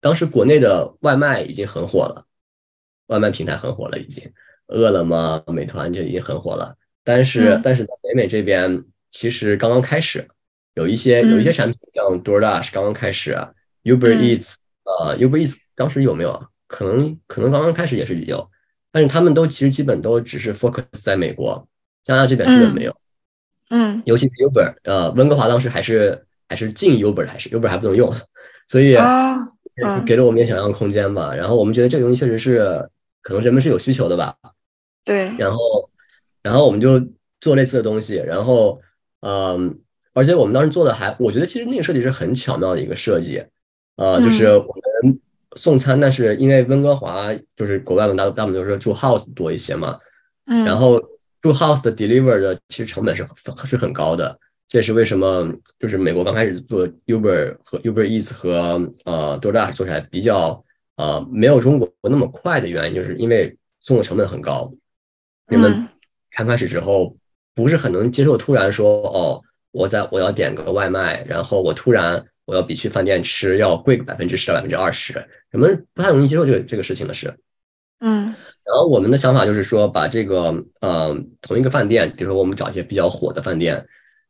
[0.00, 2.24] 当时国内的外卖已经很火了，
[3.06, 4.30] 外卖平台很火了，已经，
[4.68, 6.74] 饿了么、美团就已经很火了。
[7.04, 10.26] 但是嗯但是在北美这边，其实刚刚开始，
[10.74, 13.36] 有一些有一些嗯产品像 DoorDash 刚刚开始
[13.84, 14.56] ，Uber 嗯 Eats。
[14.84, 16.46] 呃，Uber Eats 当时有没有啊？
[16.68, 18.48] 可能可能刚刚开始也是有，
[18.92, 21.66] 但是他们都其实基本都只是 focus 在美国，
[22.04, 22.96] 加拿大这边基本没有。
[23.70, 28.12] 嗯尤其是 Uber，呃，温哥华当时还是还是禁 Uber，还是 Uber 还不能用，
[28.68, 28.96] 所以
[30.06, 31.34] 给了我们一点想象空间吧。
[31.34, 32.88] 然后我们觉得这个东西确实是
[33.26, 34.36] 可能人们是有需求的吧。
[35.04, 35.90] 对，然后
[36.44, 37.04] 然后我们就
[37.40, 38.80] 做类似的东西，然后
[39.20, 39.80] 嗯，
[40.14, 43.44] 而且我们当时做的还，我觉得其实那个设计是很巧妙的一个设计。
[43.96, 45.20] 呃，就是嗯我们
[45.56, 49.98] 送餐，但是因为温哥华就是国外嘛，大大部分都是住 house 多一些嘛，
[50.46, 51.00] 嗯，然后
[51.40, 53.26] 住 house 的 deliver 的其实成本是
[53.64, 60.62] 是很高的，这也是为什么就是美国刚开始做 Uber 和 Uber Eats 和呃 DoorDash 做起来比较
[60.96, 64.72] 呃没有中国那么快的原因，就是因为送货成本很高，
[65.46, 65.88] 人们嗯。
[66.36, 67.16] 刚开始之后
[67.54, 75.14] 不是很能接受突然说哦，我在我要点个外卖，然后我突然我要比去饭店吃要贵个百分之十到百分之二十，
[75.50, 77.34] 人们不太容易接受这个这个事情的是。
[78.00, 78.34] 嗯。
[78.64, 83.74] 然后我们的想法就是说，把这个呃同一个饭店，比如说我们找一些比较火的饭店，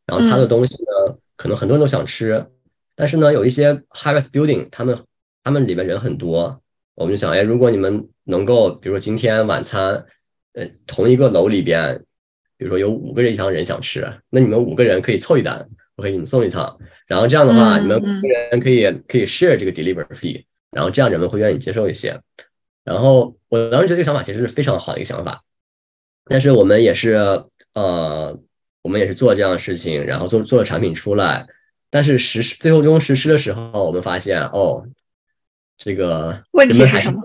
[0.05, 0.49] 然后它的嗯。
[0.49, 2.47] 东西呢，可能很多人都想吃，
[2.95, 4.97] 但是呢，有一些 high rise building，他们
[5.47, 6.61] 他们里面人很多，
[6.97, 10.05] 我们就想，哎，如果你们能够，比如说今天晚餐，
[10.55, 11.97] 呃，同一个楼里边，
[12.59, 22.21] 比如说有五个人以上人想吃，那你们五个人可以凑一单，我可以给你们送一趟，然后这样的话，嗯你们五个人可以可以 share 这个 delivery fee，然后这样人们会愿意接受一些。
[22.83, 25.45] 然后我当时觉得这个想法其实是非常好的一个想法，
[26.25, 27.13] 但是我们也是
[27.75, 28.37] 呃，
[28.83, 31.47] 我们也是做这样的事情，然后做做了产品出来，
[31.89, 34.85] 但是实施最后中实施的时候，我们发现哦，
[35.79, 37.23] 这个问题是什么？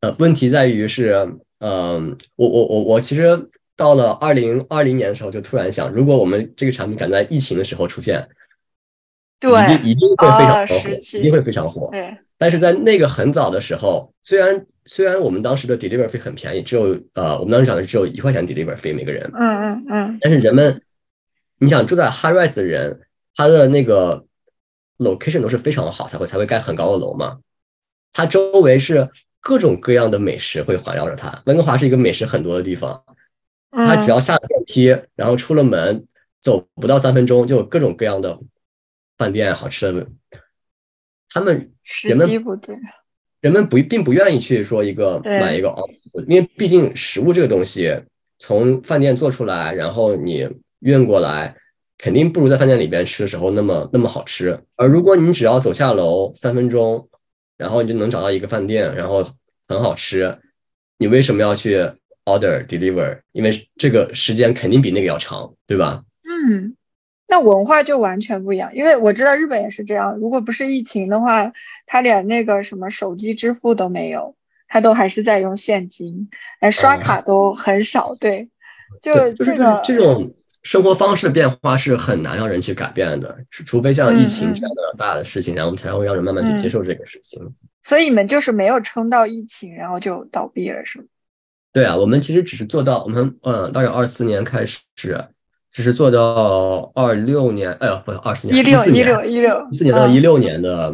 [0.00, 1.14] 呃，问题在于是，
[1.60, 8.28] 嗯，我我我我其实到了二零二零年的时候，就突然想，如果我们这个产品赶在疫情的时候出现，
[9.40, 11.88] 对，一定一定会非常火，一定会非常火。
[11.92, 12.16] 对。
[12.38, 19.30] 但是在那个很早的时候，虽然虽然我们当时的 deliver 费很便宜，只有呃，我们当时讲的只有一块钱 deliver 费每个人。
[19.34, 20.18] 嗯嗯嗯。
[20.20, 20.82] 但是人们，
[21.58, 23.00] 你想住在 high rise 的人，
[23.34, 24.26] 他的那个
[24.98, 27.38] location 都是非常好，才会才会盖很高的楼嘛。
[28.16, 29.08] 它周围是。
[29.48, 31.40] 各种各样的美食会环绕着它。
[31.46, 33.00] 温哥华是一个美食很多的地方，
[33.70, 36.04] 它只要下了电梯，然后出了门，
[36.40, 38.36] 走不到三分钟就有各种各样的
[39.16, 40.04] 饭店、好吃的。
[41.30, 41.70] 他们
[42.02, 42.74] 人们不对，
[43.40, 45.88] 人们不并不愿意去说一个买一个哦，
[46.26, 47.96] 因为毕竟食物这个东西
[48.40, 50.48] 从饭店做出来，然后你
[50.80, 51.54] 运过来，
[51.98, 54.60] 肯定不如在饭店里边吃的时候那么那么好吃。
[54.74, 57.08] 而如果你只要走下楼三分钟。
[57.56, 59.26] 然后你就能找到一个饭店，然后
[59.66, 60.38] 很好吃。
[60.98, 61.78] 你为什么要去
[62.24, 63.20] order deliver？
[63.32, 66.04] 因为这个时间肯定比那个要长，对吧？
[66.22, 66.76] 嗯，
[67.26, 68.74] 那文化就完全不一样。
[68.74, 70.16] 因为我知道日本也是这样。
[70.18, 71.52] 如果不是疫情的话，
[71.86, 74.36] 他连那个什么手机支付都没有，
[74.68, 78.14] 他都还是在用现金，哎，刷卡都很少。
[78.14, 78.48] 对，
[79.02, 80.34] 就这个这种。
[80.66, 87.40] 生活方式的变化是很难让人去改变的，除除非像疫情这样的大的事情，然后我们才会让人慢慢去接受这个事情。
[87.84, 91.04] 所以你们就是没有撑到疫情，然后就倒闭了，是吗？
[91.72, 94.80] 对啊，我们其实只是做到我们呃，大概二四年开始，
[95.70, 100.90] 只是做到二六年，哎呦，不，二四年，一六一六一六一四年到一六年的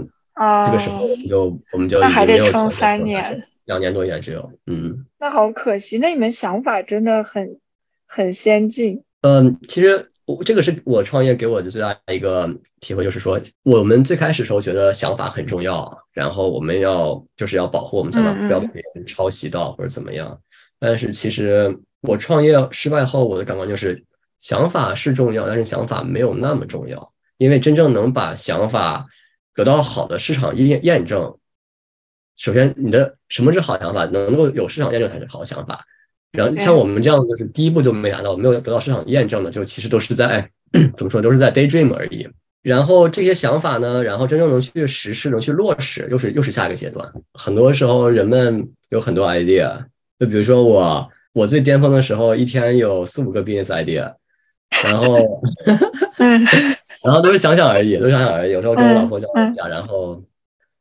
[0.67, 5.97] 这个时候，就我们就那还得撑三年，两年多一点只有，嗯，那好可惜。
[5.97, 7.59] 那你们想法真的很
[8.07, 9.03] 很先进。
[9.23, 12.49] 嗯，其实我这个是我创业给我的最大的一个
[12.81, 20.39] 体会，就是说我们最开始时候觉得想法很重要，然后我们要就是要保护我们想法不要被别人抄袭到或者怎么样。
[20.79, 24.05] 但是其实我创业失败后，我的感官就是
[24.39, 29.07] 想法是重要，但是想法没有那么重要，因为真正能把想法
[29.55, 31.39] 得到好的市场验验证，
[32.37, 35.85] 首先你的什么是好想法，能够有市场验证才是好想法。
[36.33, 40.49] 然后像我们这样，就是第一步就没达到，没有得到市场验证的，就其实都是在
[40.97, 42.27] 怎么说，都是在 daydream 而已。
[42.63, 47.07] 然后这些想法呢，然后真正能去实施、能去落实，又是又是下一个阶段。
[47.35, 49.77] 很多时候人们有很多 idea，
[50.19, 54.15] 就比如说我，我最巅峰的时候，一天有四五个 business idea，
[54.85, 55.17] 然后，
[57.05, 58.53] 然后都是想想而已，都是想想而已。
[58.53, 60.23] 有时候跟我老婆讲一下，然后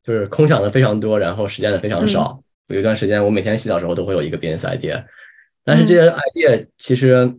[0.04, 2.40] 就是空想的非常多，然后实践的非常少。
[2.68, 5.04] 有一段时间，我每天洗澡时候都会有一个 business idea。
[5.64, 7.32] 但是这些 idea 其实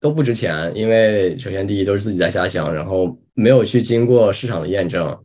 [0.00, 5.16] 都不值钱，因为首先第一都是自己在瞎想，然后没有去经过市场的验证，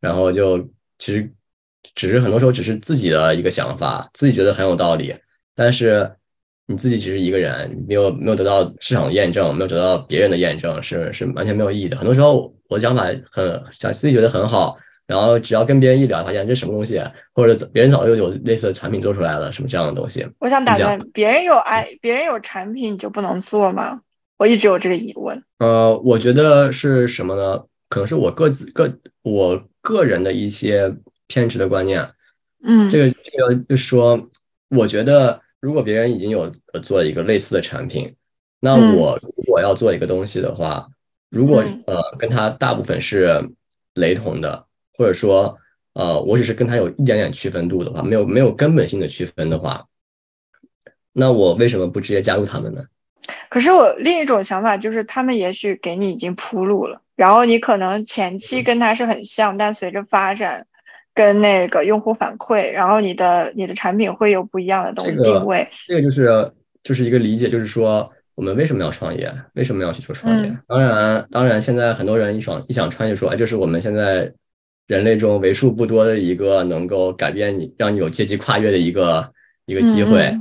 [0.00, 0.58] 然后就
[0.98, 1.30] 其实
[1.94, 5.14] 只是很多时候只是自己的一个想法，自己觉得很有道理，
[5.54, 6.10] 但是
[6.66, 11.96] 你自己只是一个人，没有没有得到市场的验证，没有得到别人的验证，是是完全没有意义的。
[11.96, 14.78] 很多时候我的想法很想自己觉得很好。
[15.08, 20.28] 然后只要跟别人一聊，发现这什么东西，或者别人早就有类似的产品做出来了，什么这样的东西。
[20.38, 24.02] 我想打断，别人有爱，别人有产品，你就不能做吗？
[24.36, 25.42] 我一直有这个疑问。
[25.60, 27.64] 呃，我觉得是什么呢？
[27.88, 28.92] 可能是我各自个
[29.22, 30.94] 我个人的一些
[31.26, 32.06] 偏执的观念。
[32.62, 34.20] 嗯，这个这个就是说，
[34.68, 38.14] 我觉得如果别人已经有做一个类似的产品，
[38.60, 40.86] 那我如果要做一个东西的话，
[41.30, 43.42] 如果呃跟他大部分是
[43.94, 44.67] 雷同的。
[44.98, 45.56] 或者说，
[45.94, 49.86] 呃，我只是跟他有一点点区分度的话，没有没有根本性的区分的话，
[51.12, 52.82] 那我为什么不直接加入他们呢？
[53.48, 60.66] 可是我另一种想法就是，他们也许给你已经铺路了，然后你可能前期跟他是很像，但随着发展
[61.14, 65.66] 跟那个用户反馈，然后你的你的产品会有不一样的东西定位。
[65.86, 70.58] 这个就是就是一个理解，就是说我们为什么要创业，为什么要去做创业？
[70.66, 74.32] 当然，当然，现在很多人一想一想创业，说哎，这是我们现在。
[74.88, 79.32] 人类中为数不多的一个能够改变你、让你有阶级跨越的一个
[79.66, 80.34] 一个机会，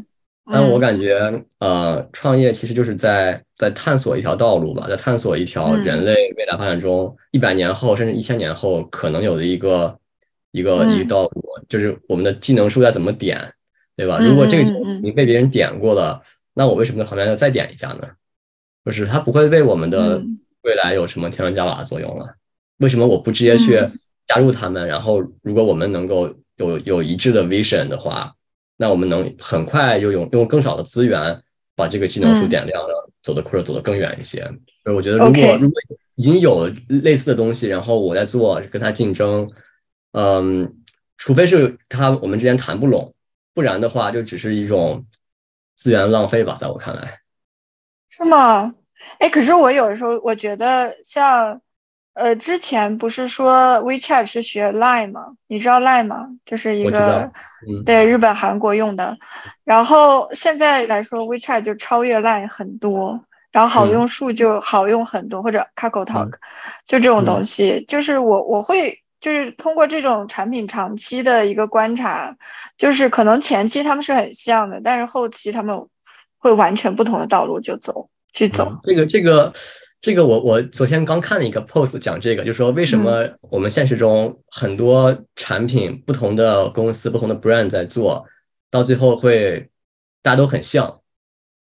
[0.49, 1.19] 但我感觉，
[1.60, 9.99] 呃，创业其实就是在在探索一条道路吧，在探索一条人类未来发展中一百年后甚至一千年后可能有的一个
[10.51, 13.38] 一个一个道路，就是我们的技能树该怎么点，
[13.97, 14.17] 对吧？
[14.21, 14.71] 如果这个
[15.03, 16.21] 你被别人点过了，
[16.53, 18.07] 那我为什么在旁边要再点一下呢？
[18.86, 20.23] 就是它不会为我们的
[20.62, 22.25] 未来有什么添砖加瓦的作用了。
[22.77, 23.81] 为什么我不直接去？
[24.27, 28.33] 加入他们，然后如果我们能够有有一致的 vision 的话，
[28.75, 31.41] 那我们能很快又用用更少的资源
[31.75, 34.41] 把这个技能树点亮了，走得或者走得更远一些。
[34.83, 35.81] 所以我觉得，如果如果
[36.15, 39.49] 已经有类似的东西，然后我在做跟他竞争，
[40.11, 40.75] 嗯，
[41.17, 43.13] 除非是他我们之间谈不拢，
[43.53, 45.05] 不然的话就只是一种
[45.75, 47.19] 资源浪费吧，在我看来。
[48.09, 48.75] 是吗？
[49.19, 51.61] 哎，可是我有时候我觉得像。
[52.17, 55.34] 呃，之前不是说 WeChat 是学 Line 吗？
[55.45, 56.30] 你知道 Line 吗？
[56.45, 57.32] 就是一个
[57.86, 59.15] 对日本、韩国用的。
[59.63, 66.32] 然后现在来说，WeChat 就超越 Line 很多，然后好用数就好用很多，或者 KakaoTalk，
[66.88, 67.86] 就这种东西。
[67.88, 72.36] 就是我我会就是通过这种产品长期的一个观察，
[72.80, 75.88] 就是可能前期他们是很像的，但是后期他们
[76.39, 78.80] 会完全不同的道路就走去走。
[78.84, 79.21] 这个这个。
[79.21, 79.53] 这个
[80.25, 88.25] 我我昨天刚看了一个 post 讲这个，就是说为什么我们现实中很多产品不同的公司不同的 brand 在做
[88.71, 89.69] 到最后会
[90.21, 91.01] 大家都很像，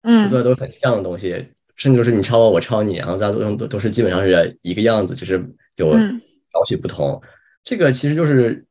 [0.02, 5.42] 嗯，做的都是很像的东西，甚至就是你抄我我抄你，然后大家都都都是基本上是一个样子，只是
[5.76, 7.20] 有少许不同。
[7.62, 8.62] 这个其实就是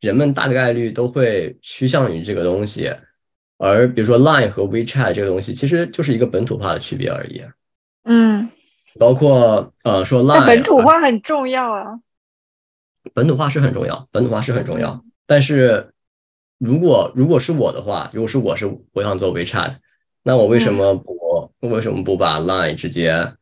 [0.00, 2.92] 人们大概率都会趋向于这个东西，
[3.58, 7.42] 而比如说 Line 和 WeChat 这个东西其实就是一个本土化的区别而已，
[8.04, 8.45] 嗯。
[8.98, 12.00] 包括呃说 Line 本土化很重要啊，
[13.14, 15.02] 本土化是很重要，本土化是很重要。
[15.26, 15.92] 但是
[16.58, 19.76] 如果如果是我的话，如果是我是我想做 WeChat，
[20.22, 21.14] 那我为什么不
[21.68, 23.34] 为什么不把 Line 直接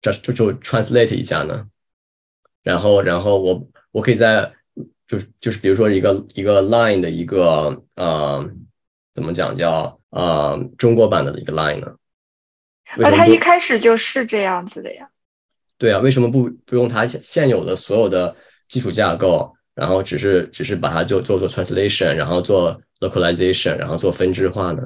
[0.00, 1.66] 这就就 translate 一下呢？
[2.62, 4.52] 然后然后我我可以在
[5.06, 8.48] 就就是比如说一个一个 Line 的一个呃
[9.12, 11.94] 怎么讲叫呃中国版的一个 Line 呢？
[13.02, 15.08] 啊，他一开始就是这样子的呀。
[15.78, 18.36] 对啊，为什么不不用它现有的所有的
[18.68, 24.82] 基础架构，然后只是只是把它就做做 translation，然后做 localization，然后做分支化呢？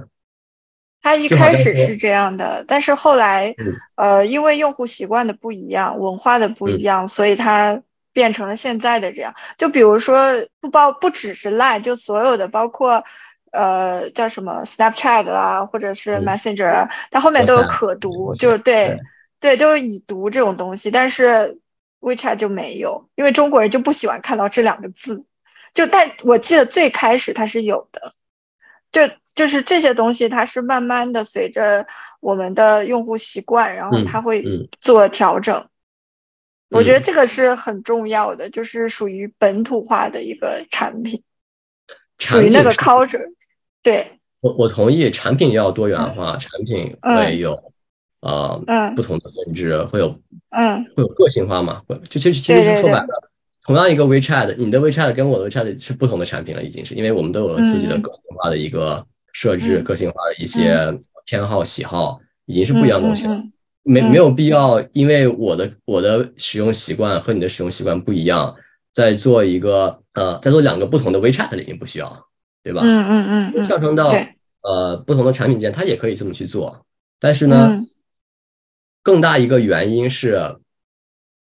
[1.03, 3.55] 他一开始是这样的，但是后来，
[3.95, 7.83] 呃，因为用户习惯的不一样，文化的不一样，所以它
[8.13, 9.35] 变成了现在的这样。
[9.59, 13.05] 就比如说，不包不只是 Line，就所有的包括。
[13.57, 19.01] 呃，叫什么 Snapchat 啊，或者是 Messenger 啊，它后面都有可读，就对
[19.41, 20.91] 对，都是已读这种东西。
[20.91, 21.59] 但是
[22.01, 25.25] WeChat 就没有，因为中国人就不喜欢看到这两个字。
[25.73, 28.13] 就但我记得最开始它是有的，
[28.93, 31.87] 就就是这些东西，它是慢慢的随着
[32.21, 35.69] 我们的用户习惯，然后它会做调整。
[36.69, 41.23] 我觉得这个是很重要的，就是属于本土化的一个产品，
[42.19, 43.33] 属于那个 culture。
[43.87, 44.05] 对，
[44.41, 47.57] 我我同意，产品要多元化，产品会有
[48.21, 48.61] 呃
[48.97, 50.09] 不同的分支，会有
[50.51, 50.85] 嗯。
[50.97, 51.81] 会有个性化嘛？
[51.87, 53.31] 会就其实其实说白了，
[53.65, 60.93] 同样一个 WeChat，你的 WeChat 跟我的 WeChat 是不同的产品了，已经是因为我们都有自己的个性化的一个设置，个性化的一些
[61.25, 63.41] 偏好喜好，已经是不一样东西了。
[63.85, 68.53] 没没有必要，因为我的我的使用习惯和你的使用习惯不一样，
[68.91, 72.26] 在做一个呃，在做两个不同的 WeChat 了，已经不需要。
[72.67, 72.81] 对吧？
[72.83, 74.11] 嗯嗯嗯，上升到
[74.63, 76.85] 呃不同的产品间，它也可以这么去做。
[77.21, 77.81] 但是呢，
[79.05, 80.57] 更大一个原因是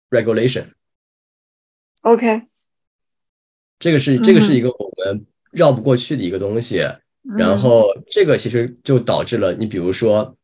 [0.08, 0.66] regulation。
[2.02, 2.42] OK，
[3.80, 6.86] 这个是这个是一个我们绕不过去的一个东西。
[7.36, 10.36] 然后这个其实就导致了，你比如说，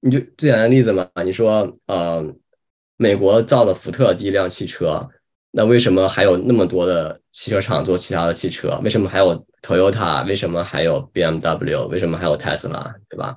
[0.00, 2.34] 你就最简单的例子嘛，你说呃，
[2.96, 5.06] 美国造了福特第一辆汽车。
[5.52, 8.80] 那为什么还有那么多的汽车厂做其他的汽车？
[8.84, 10.24] 为什么还有 Toyota？
[10.26, 11.86] 为什么还有 BMW？
[11.88, 12.94] 为什么还有 Tesla？
[13.08, 13.36] 对吧？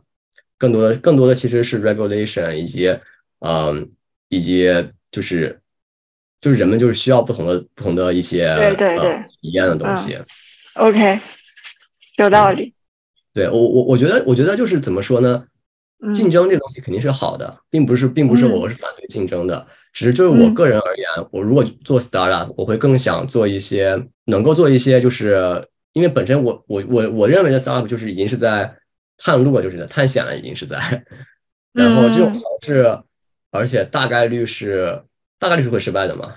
[0.58, 2.96] 更多的、更多的其实是 regulation，以及
[3.40, 3.92] 嗯，
[4.30, 4.68] 以及
[5.12, 5.60] 就是
[6.40, 10.16] 就是人们就是需要不同的、不同的一些对对对一样的东西。
[10.80, 11.20] OK，
[12.20, 12.74] 有道理。
[13.34, 15.44] 对我我我觉得我觉得就是怎么说呢？
[16.14, 19.66] 竞争这东西肯定是好的，并不是并不是我是反对竞争的。
[19.94, 28.76] 只是就是我个人而言，我如果做 startup，我会更想做一些能够做一些，就是因为本身我我我我认为的 startup 就是已经是在
[29.20, 30.78] 探路了，就是在探险了，已经是在。
[31.74, 32.32] 然后这种
[32.64, 33.00] 是，
[33.52, 35.00] 而且大概率是
[35.38, 36.34] 大概率是会失败的嘛。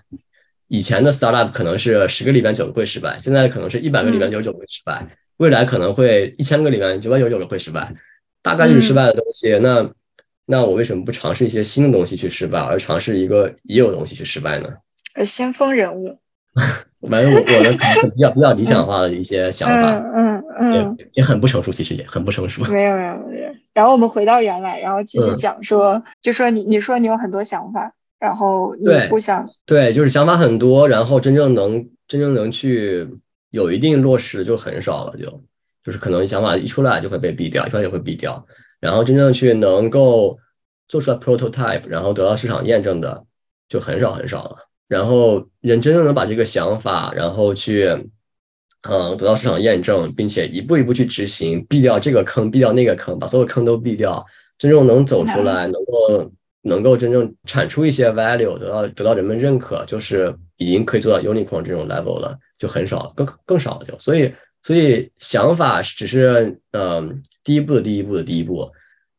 [0.68, 5.06] 以前的 startup 可能是十个里边九个会失败，现在可能是一百个里边九十九个会失败，
[5.38, 7.90] 未来可能会一千个里边九百九十九个会失败，
[8.42, 9.90] 大概率失败的东西那。
[10.46, 14.68] 那我为什么不尝试一些新的东西去失败，而尝试一个已有东西去失败呢？
[15.16, 16.16] 呃，先锋人物，
[17.10, 17.70] 反正我我的
[18.14, 22.62] 比较比较理想化的一些想法，嗯嗯，也也很不成熟，其实也很不成熟。
[22.72, 23.54] 没有没有没有。
[23.74, 33.06] 然后我们回到原来，然后继续讲说，就说你你说你有很多想法，然后你不想对，就是想法很多，然后真正能真正能去
[33.50, 35.42] 有一定落实就很少了，就
[35.84, 38.46] 就是可能想法一出来就会被毙掉，一出来就会毙掉。
[38.86, 40.38] 然后真正去能够
[40.86, 43.24] 做出来 prototype，然后得到市场验证的，
[43.68, 44.58] 就很少很少了。
[44.86, 47.88] 然后人真正能把这个想法，然后去，
[48.82, 54.24] 嗯，得到市场验证，并且一步一步去执行，避掉这个坑，避掉那个坑，把所有坑都避掉，
[54.56, 56.32] 真正能走出来，能够
[56.62, 63.98] 能够真正产出一些 value，得到得到人们认可，就是已经可以做到 unicorn 这种 level 了，就很少，更更少了就。
[63.98, 64.32] 所以
[64.62, 68.68] 所以想法只是嗯第一步的第一步的第一步，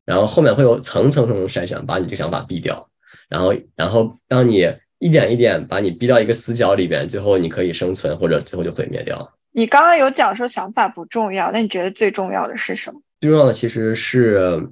[0.07, 2.89] 然后后面会有层层层层筛选，把你这个想法毙掉，
[3.29, 4.65] 然后然后让你。
[4.99, 9.31] 一点一点把你逼到一个死角里边，最后你可以生存，或者最后就毁灭掉。
[9.51, 12.99] 你刚刚有讲说想法不重要，那你觉得最重要的是什么？
[13.21, 14.67] 最重要的其实是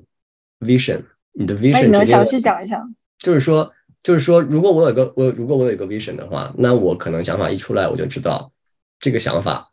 [0.61, 1.85] vision，你的 vision。
[1.85, 2.83] 你能详细讲一下？
[3.19, 3.71] 就是说，
[4.01, 8.51] 就是说，如果我有个我，如果我有一个 vision 的话，那我可能想法一出来，我就知道
[8.99, 9.69] 这个想法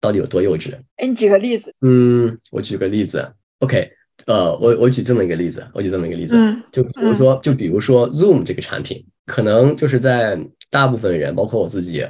[0.00, 0.74] 到底有多幼稚。
[0.96, 1.72] 哎，你举个例子。
[1.82, 3.32] 嗯，我举个例子。
[3.60, 3.92] OK，
[4.26, 6.34] 呃，我我举这么一个例子，我举这么一个例子，
[6.72, 9.04] 就比如说，就比如说 Zoom 这个产品。
[9.28, 10.40] 可能就是在
[10.70, 12.02] 大部分人，包括我自己，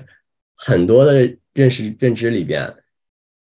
[0.54, 2.72] 很多的认识认知里边，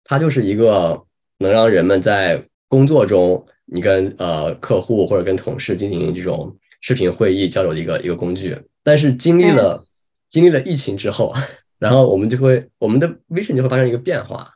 [0.03, 1.03] 它就是一个
[1.39, 8.55] 能让人们在工作中，你跟呃客户或者跟同事进行这种视频会议交流的一个一个工具。
[8.83, 9.83] 但是经历了
[10.29, 11.33] 经历了疫情之后，
[11.79, 14.47] 然后我们就会我们的 vision 就会发生一个变化，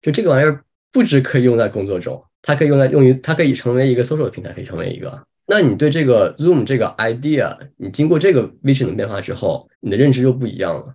[0.00, 5.26] 就这个玩意儿不只可以用在工作中，它可以用来用于它可以成为一个 social 的平台，可以成为一个。
[5.46, 10.94] 那你对这个 Zoom 这个 idea，你经过这个 vision 的变化之后，你的认知就不一样了。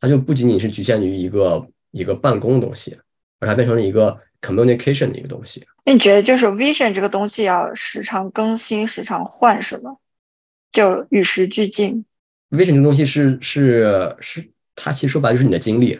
[0.00, 2.96] 它就不仅仅是局限于一个一个办公的东西，
[3.40, 5.66] 而它变成了一个 communication 的一个东西。
[5.84, 9.96] 那你觉得就是 vision 这个东西要时常更新、时常换，是吗？
[10.70, 12.04] 就与时俱进。
[12.50, 15.98] vision 这个东西是是是，它其实说白了就是你的经历，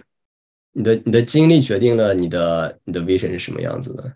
[0.72, 4.12] 你的你的经历决定了你的你的 vision 是什么样子的。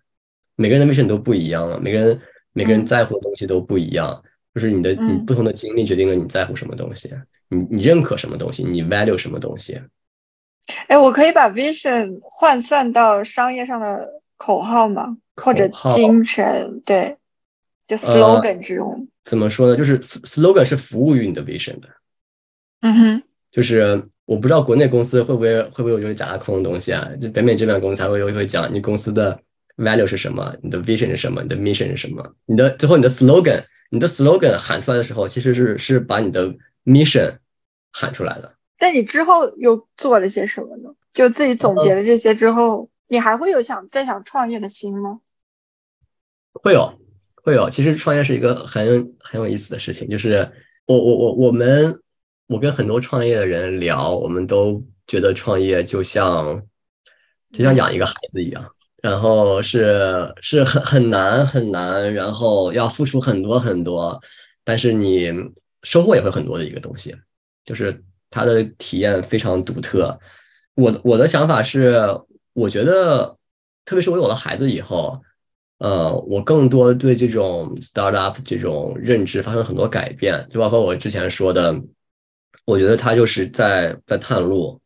[0.56, 2.20] 每个人的 mission 都不一样了，每个人。
[2.54, 4.22] 每个人在乎的东西都不一样，
[4.54, 7.10] 就是你的你不同的经历决定了你在乎什么东西，
[7.48, 9.80] 你你认可什么东西，你 value 什么东西。
[10.86, 15.16] 哎，我可以把 vision 换算到商业上的口号吗？
[15.36, 16.82] 或者精神？
[16.84, 17.16] 对，
[17.86, 19.08] 就 slogan 这种。
[19.24, 19.74] 怎么说呢？
[19.74, 21.88] 就是 slogan 是服务于你的 vision 的。
[22.82, 23.22] 嗯哼。
[23.50, 27.08] 就是我不知道国内公司会不会会不会有这种假大空的东西啊？
[27.18, 29.40] 就北美这边公司才会会讲你公司的。
[29.76, 30.54] Value 是什么？
[30.62, 31.42] 你的 vision 是什么？
[31.42, 32.34] 你的 mission 是什么？
[32.46, 36.54] 你的最后你的 slogan，你的 slogan 喊出来的时候，其实是是把你的
[36.84, 37.38] mission
[37.92, 38.56] 喊出来的。
[38.78, 40.90] 但你之后又做了些什么呢？
[41.12, 45.20] 就自己总结了这些之后，你还会有想再想创业的心吗？
[46.52, 46.98] 会有，
[47.34, 47.70] 会有。
[47.70, 50.08] 其实创业是一个很很有意思的事情。
[50.08, 50.50] 就是
[50.86, 52.00] 我我我我们
[52.46, 56.62] 我跟很多创业的人聊，我们都觉得创业就像
[57.52, 58.64] 就像养一个孩子一样。
[59.02, 64.18] 然后是是很很难很难，然后要付出很多很多，
[64.64, 65.30] 但是你
[65.82, 67.14] 收获也会很多的一个东西，
[67.64, 70.18] 就是它的体验非常独特。
[70.76, 72.00] 我我的想法是，
[72.54, 73.36] 我觉得，
[73.84, 75.20] 特别是我有了孩子以后，
[75.78, 81.74] 呃，我更多对这种 startup 这种认知发生很多改变，就包括我之前说的，
[82.64, 84.80] 我觉得它就是在在探路，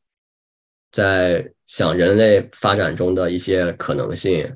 [0.97, 1.53] 在。
[1.69, 4.49] 想人类发展中的一些可能性，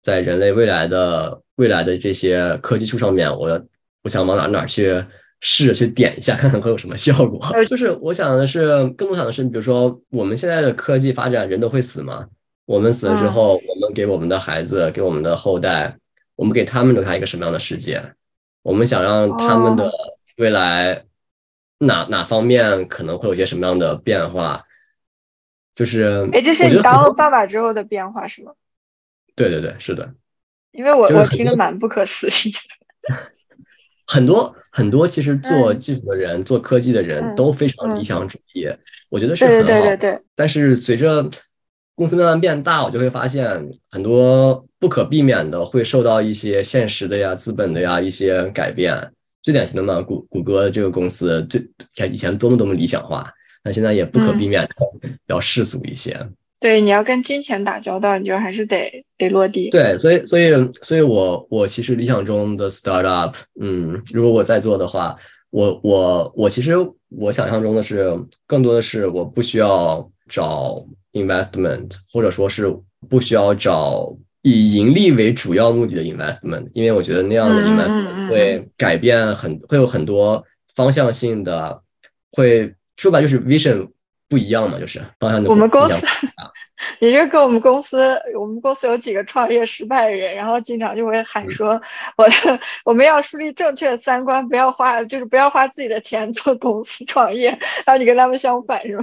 [0.00, 3.62] 在人类未来的未来的这些科技树上面，我
[4.02, 5.04] 我想往哪哪去
[5.42, 7.38] 试去点一下，看看会有什么效果。
[7.68, 12.26] 就是我想的是，更多想的是，比如说我们现在的科技发展，人都会死吗？
[12.64, 15.94] 我们死了之后，我们给我们的孩子，给我们的后代，
[16.36, 18.02] 我们给他们留下一个什么样的世界？
[18.62, 19.92] 我们想让他们的
[20.38, 21.04] 未来
[21.80, 24.64] 哪哪方面可能会有些什么样的变化？
[25.74, 28.52] 就是，哎，这是你当了爸爸之后的变化是吗？
[29.34, 30.12] 对对对，是的。
[30.72, 33.14] 因为我我听着蛮不可思议的。
[34.06, 38.68] 很多很多，其实做技术的人、做科技的人都非常理想主义，
[39.08, 39.66] 我觉得是很好。
[39.66, 40.20] 对对对对。
[40.34, 41.28] 但是随着
[41.94, 43.48] 公司慢慢变大，我就会发现
[43.90, 49.12] 很多不可避免的会受到一些现实的呀、资本的呀一些改变。
[49.42, 51.66] 最典型的嘛，谷谷歌这个公司，最
[52.08, 53.32] 以前多么多么理想化。
[53.70, 54.68] 那现在也不可避免的
[55.28, 56.18] 要世俗一些，
[56.58, 59.70] 对，你要跟金钱打交道，你就还是得得落地。
[59.70, 60.50] 对，所以，所以，
[60.82, 65.14] 所以我我其实理想中的 startup，嗯，如果我在做的话，
[65.50, 66.74] 我我我其实
[67.10, 68.12] 我想象中的是，
[68.44, 72.76] 更多的是我不需要找 investment，或者说是
[73.08, 74.12] 不需要找
[74.42, 80.44] 以盈利为主要目的的 investment，因为我觉得那样的 investment 会改变很会有很多
[80.74, 81.80] 方向性的
[82.32, 82.74] 会。
[83.00, 83.88] 说白就是 vision
[84.28, 85.42] 不一样嘛，就是方向。
[85.44, 86.06] 我们公司，
[86.98, 91.80] 也就是跟我们公司，我们公司有几个创业失败的人，然后经常就会喊说，
[92.16, 92.26] 我
[92.84, 97.48] 我们要树立正确的三观，不要花，就是不要花自己的钱做公司创业。
[97.86, 99.02] 然后你跟他们相反是吧？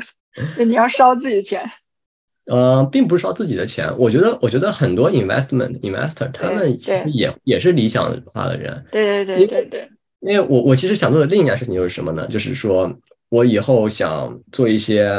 [0.60, 1.68] 你要烧自己的钱。
[2.46, 8.86] 呃，并不是烧自己的钱，我觉得，我觉得很多 investment investor 他们其实也也是理想化的人。
[8.92, 9.90] 对对对对对。
[10.20, 12.28] 因为我我其实想做的另一件事情就是什么呢？
[12.28, 12.90] 就是说。
[13.30, 15.10] 我以后想做一些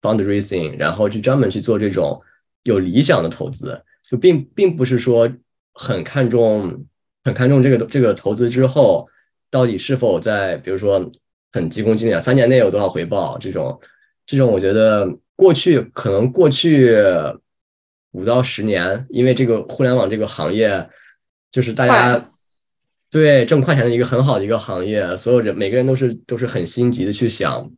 [0.00, 2.20] fundraising，然后去专门去做这种
[2.62, 5.30] 有理想的投资，就并并不是说
[5.74, 6.86] 很看重
[7.24, 9.08] 很看重这个这个投资之后
[9.50, 11.10] 到底是否在比如说
[11.52, 13.78] 很急功近利啊，三年内有多少回报这种
[14.26, 16.96] 这种，我觉得过去可能过去
[18.12, 20.88] 五到十年，因为这个互联网这个行业
[21.50, 22.18] 就是大家。
[23.10, 27.70] 对挣快钱的一个很好的一个行业，所有人每个人都是都是很心急的去想，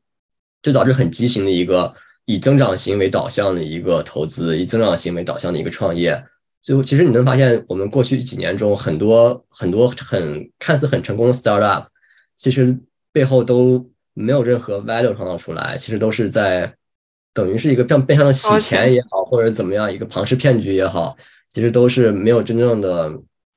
[0.63, 6.21] 就导致很畸形的一个以增长型为导向的一个投资，以增长型为导向的一个创业。
[6.63, 11.87] 最后，其实你能发现，我们过去几年中很多很多很看似很成功的 startup，
[12.37, 12.79] 其实
[13.13, 16.75] 背后都没有任何 value 创造出来，其实都是在
[17.33, 21.17] 等于是一个这样变相的洗钱也好，或者怎么样一个庞氏骗局也好，
[21.49, 23.11] 其实都是没有真正的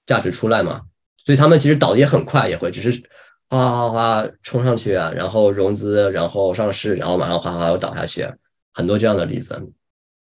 [0.06, 0.82] 价值出来嘛。
[1.26, 3.02] 所以他们其实倒的也很快，也会只是
[3.50, 8.28] 哗哗哗冲上去啊，然后融资，然后上市，然后马上哗哗又倒下去，
[8.74, 9.58] 很多这样的例子。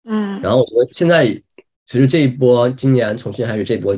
[0.04, 1.26] 嗯，然后我们现在
[1.86, 3.98] 其实这一波今年从去年开始这波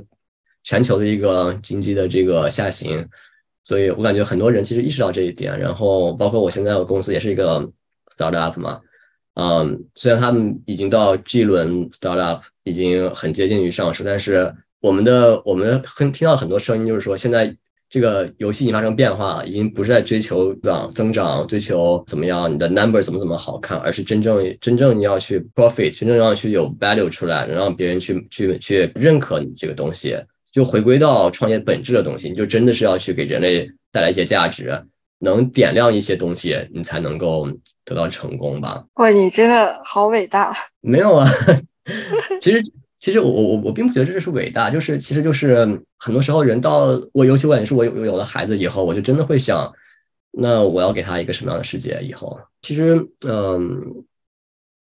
[0.63, 3.03] 全球的一个经济的这个下行，
[3.63, 5.57] 所以我感觉很多人其实意识到这一点。
[5.59, 7.67] 然后包括我现在的公司也是一个
[8.15, 8.79] startup 嘛，
[9.33, 14.53] 嗯，虽然他们已经到 G 轮 startup 已经很接近于上市，但是。
[14.85, 17.51] 我们的我们很听到很多声音，就是说现在
[17.89, 30.15] 这个游戏已经发生变化了，已经不是在追求增增长，追求怎么样你的 number 怎么怎么好看，而是真正真正你要去 profit，真正要去有 value 出来，能让别人去去去认可你这个东西，
[30.51, 34.79] 就回归到创业本质的东西，你就真的是要去给人类带来一些价值，
[35.17, 37.47] 能点亮一些东西，你才能够
[37.83, 38.85] 得到成功吧。
[38.97, 40.55] 哇，你真的好伟大！
[40.79, 41.27] 没有啊，
[42.39, 42.63] 其实。
[42.99, 45.57] 其实我我我并不觉得这是伟大，就是其实就是
[45.97, 49.71] 很多时候人到我尤其我也是我有有了孩子以后，我就真的会想，
[50.31, 51.99] 那我要给他一个什么样的世界？
[52.01, 52.95] 以后其实
[53.27, 54.03] 嗯，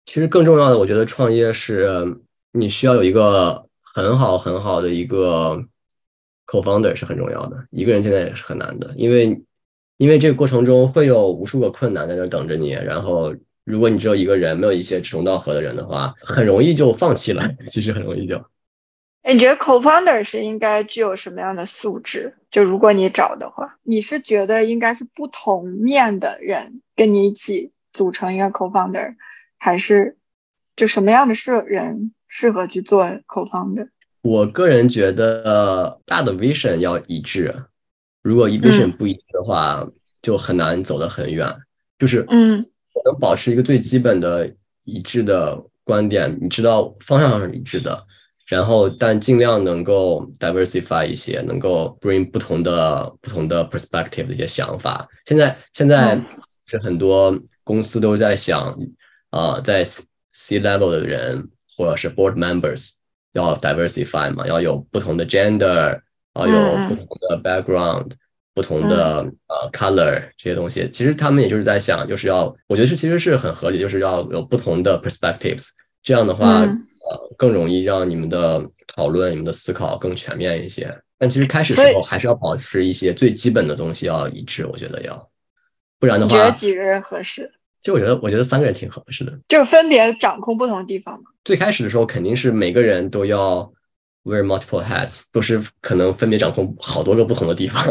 [0.06, 1.90] 其实更重要的，我觉得创业是
[2.52, 5.62] 你需要有一个很好很好的一个
[6.46, 9.42] co-founder 是很重要的，一个人现在也是很难的，因为
[9.98, 13.34] 因为这个过程中会有无数个困难在那等着你，然后。
[13.66, 17.50] 如果你只有一个人，没有一些志同道合的人的话，很容易就放弃了。
[17.70, 18.36] 其实很容易就。
[19.22, 22.36] 哎，你觉得 co-founder 是应该具有什么样的素质？
[22.52, 29.16] 就如果你找的话，你是觉得应该是不同面的人跟你一起组成一个 co-founder，
[29.58, 30.18] 还是
[30.76, 33.88] 就什么样的适人适合去做 co-founder？
[34.24, 37.56] 我个人觉得大的 vision 要一致，
[38.22, 39.88] 如果 vision 不一致的话，
[40.22, 41.48] 就很难走得很远。
[41.98, 42.66] 就是嗯。
[43.06, 44.52] 能保持一个最基本的
[44.84, 48.06] 一致的观点，你知道方向上是一致的，
[48.48, 55.08] 然后但尽量能够 diversify 一些，能够 bring 不同的不同的 perspective 的一些想法。
[55.26, 56.18] 现在现在
[56.68, 58.78] 是很多公司都在想
[59.30, 62.92] 啊，在 C level 的人或者是 board members
[63.34, 66.00] 要 diversify 嘛，要有不同的 gender，
[66.36, 68.12] 要有不同的 background。
[68.54, 75.70] 不同的呃 color 这些东西，其实他们也就是在想，就是要我觉得是其实是很合理，就是要有不同的 perspectives，
[76.04, 80.96] 这样的话呃更容易让你们的讨论、你们的思考更全面一些。
[81.18, 85.30] 但其实开始时候还是要保持一些最基本的东西要一致，我觉得要，
[86.00, 87.50] 不然的话，觉得几个人合适？
[87.80, 91.32] 其实我觉得我觉得三个人挺合适的，就分别掌控不同的地方嘛。
[91.44, 93.72] 最开始的时候肯定是每个人都要
[94.24, 97.84] wear multiple hats，都是可能分别掌控好多个不同的地方。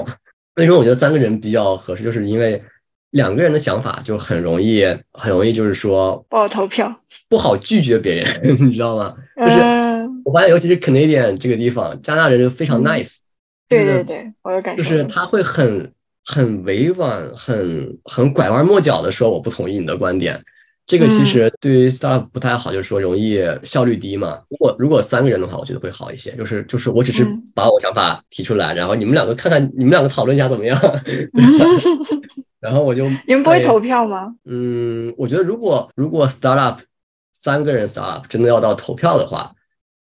[0.56, 2.02] 为什么我觉得三个人比较合适？
[2.04, 2.62] 就是因为
[3.10, 6.94] 两个人的想法就很容易，很容易就是说不好投票，
[7.28, 8.26] 不好拒绝别人，
[8.60, 9.14] 你知道吗？
[9.36, 9.58] 就是
[10.24, 13.18] 我发现，尤其是 Canadian 这个地方，加拿大人就非常 nice。
[13.68, 14.82] 对对对，我有感受。
[14.82, 15.90] 就是他会很
[16.24, 20.42] 很委婉、很很拐弯抹角的说我不同意你的观点。
[20.84, 24.42] 这个其实对于 startup 不太好，就是说容易效率低嘛。
[24.50, 26.34] 如果如果三个人的话，我觉得会好一些。
[26.36, 27.24] 就是就是我只是
[27.54, 30.78] 把我想法提出来，然后你们两个看看，你们两个讨论一下怎么样？
[32.60, 34.34] 然后我就你们不会投票吗？
[34.44, 36.78] 嗯，我觉得如果如果 startup
[37.32, 39.54] 三个人 startup 真的要到投票的话，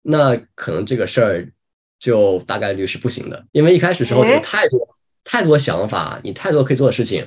[0.02, 1.50] 那可能这个事儿
[1.98, 4.78] 就大概率是不行的，因为一开始时候有太多
[5.24, 7.26] 太多想法，你太多可以做的事情，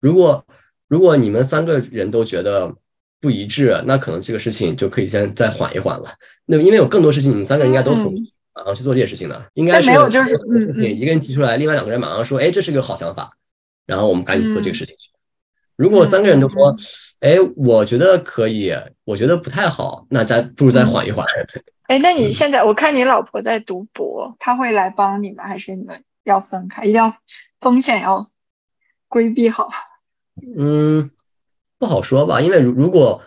[0.00, 0.42] 如果。
[0.90, 2.74] 如果你们三个人都觉得
[3.20, 6.10] 不一致，那可能这个事情就可以先再缓一缓了。
[6.46, 13.30] 那因为有更多事情，你们三个人应该都同意马上去做这些事情的，应该是没有就是嗯嗯，一个人提出来，另外两个人马上说，哎，这是个好想法，
[13.86, 14.96] 然后我们赶紧做这个事情。
[15.76, 16.76] 如果三个人都说，
[17.20, 18.74] 哎，我觉得可以，
[19.04, 21.24] 我觉得不太好，那咱不如再缓一缓。
[21.86, 25.44] 哎，那你现在我看你老婆在读博，她会来帮你吗？
[25.44, 26.82] 还是你们要分开？
[26.82, 27.14] 一定要
[27.60, 28.26] 风险要
[29.08, 29.68] 规避好。
[30.58, 31.10] 嗯，
[31.78, 33.20] 不好说吧，因为如如果，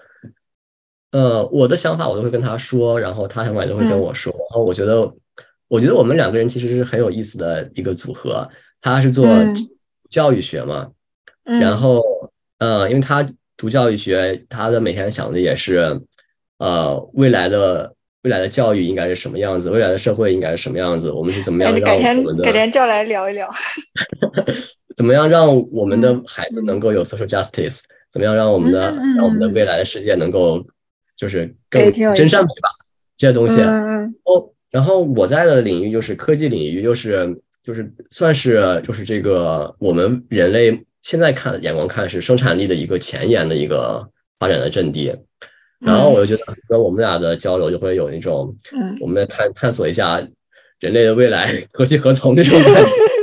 [1.12, 4.32] 呃，我的想法我都会跟他说，然后他想法也都会跟我说。
[4.32, 5.12] 然后我觉得，
[5.68, 8.48] 我觉得我们两个人其实是很有意思的一个组合。
[8.82, 9.26] 他是做
[10.10, 10.90] 教育学嘛，
[11.44, 12.02] 然后。
[12.60, 16.00] 呃，因为他读教育学，他的每天想的也是，
[16.60, 23.50] 呃，未来的未来的教育应该是什么样子，未来的社会应该是什么样子，我们是怎么样让我们的改天叫来聊一聊，
[24.96, 27.82] 怎么样让我们的孩子能够有 social justice，
[28.12, 30.66] 怎么样让我们的让我们的未来的世界能够
[31.16, 32.70] 就是更真善美吧，
[33.18, 33.62] 这些东西。
[33.62, 40.84] 哦，然后我在的领域就是科技领域，就是就是算是就是这个我们人类。
[41.04, 44.08] 现在看眼光看是生产力的一个前沿的一个
[44.40, 45.14] 发展的阵地，
[45.82, 50.26] 然后我就觉得跟我们俩的交流就会有那种，嗯，我们探探索一下
[50.80, 52.90] 人类的未来何去何从这种感觉，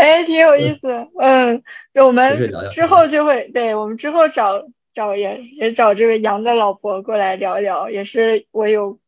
[0.00, 2.38] 哎，挺有意思，嗯，就我们
[2.70, 8.98] 之后就会，对我们之后找找也也找这位杨的老婆过来聊一聊，也是我有。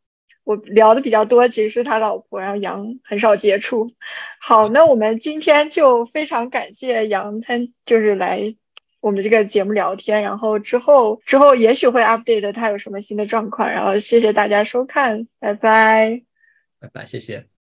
[0.44, 3.90] 我聊的比较多，其实是他老婆，然后杨很少接触。
[4.40, 8.54] 好，那我们今天就非常感谢杨，参就是来
[9.00, 16.22] 我们这个节目聊天，然后之后之后也许会 update 他有什么新的状况，然后谢谢大家收看，拜拜，
[16.80, 17.57] 拜拜，谢谢。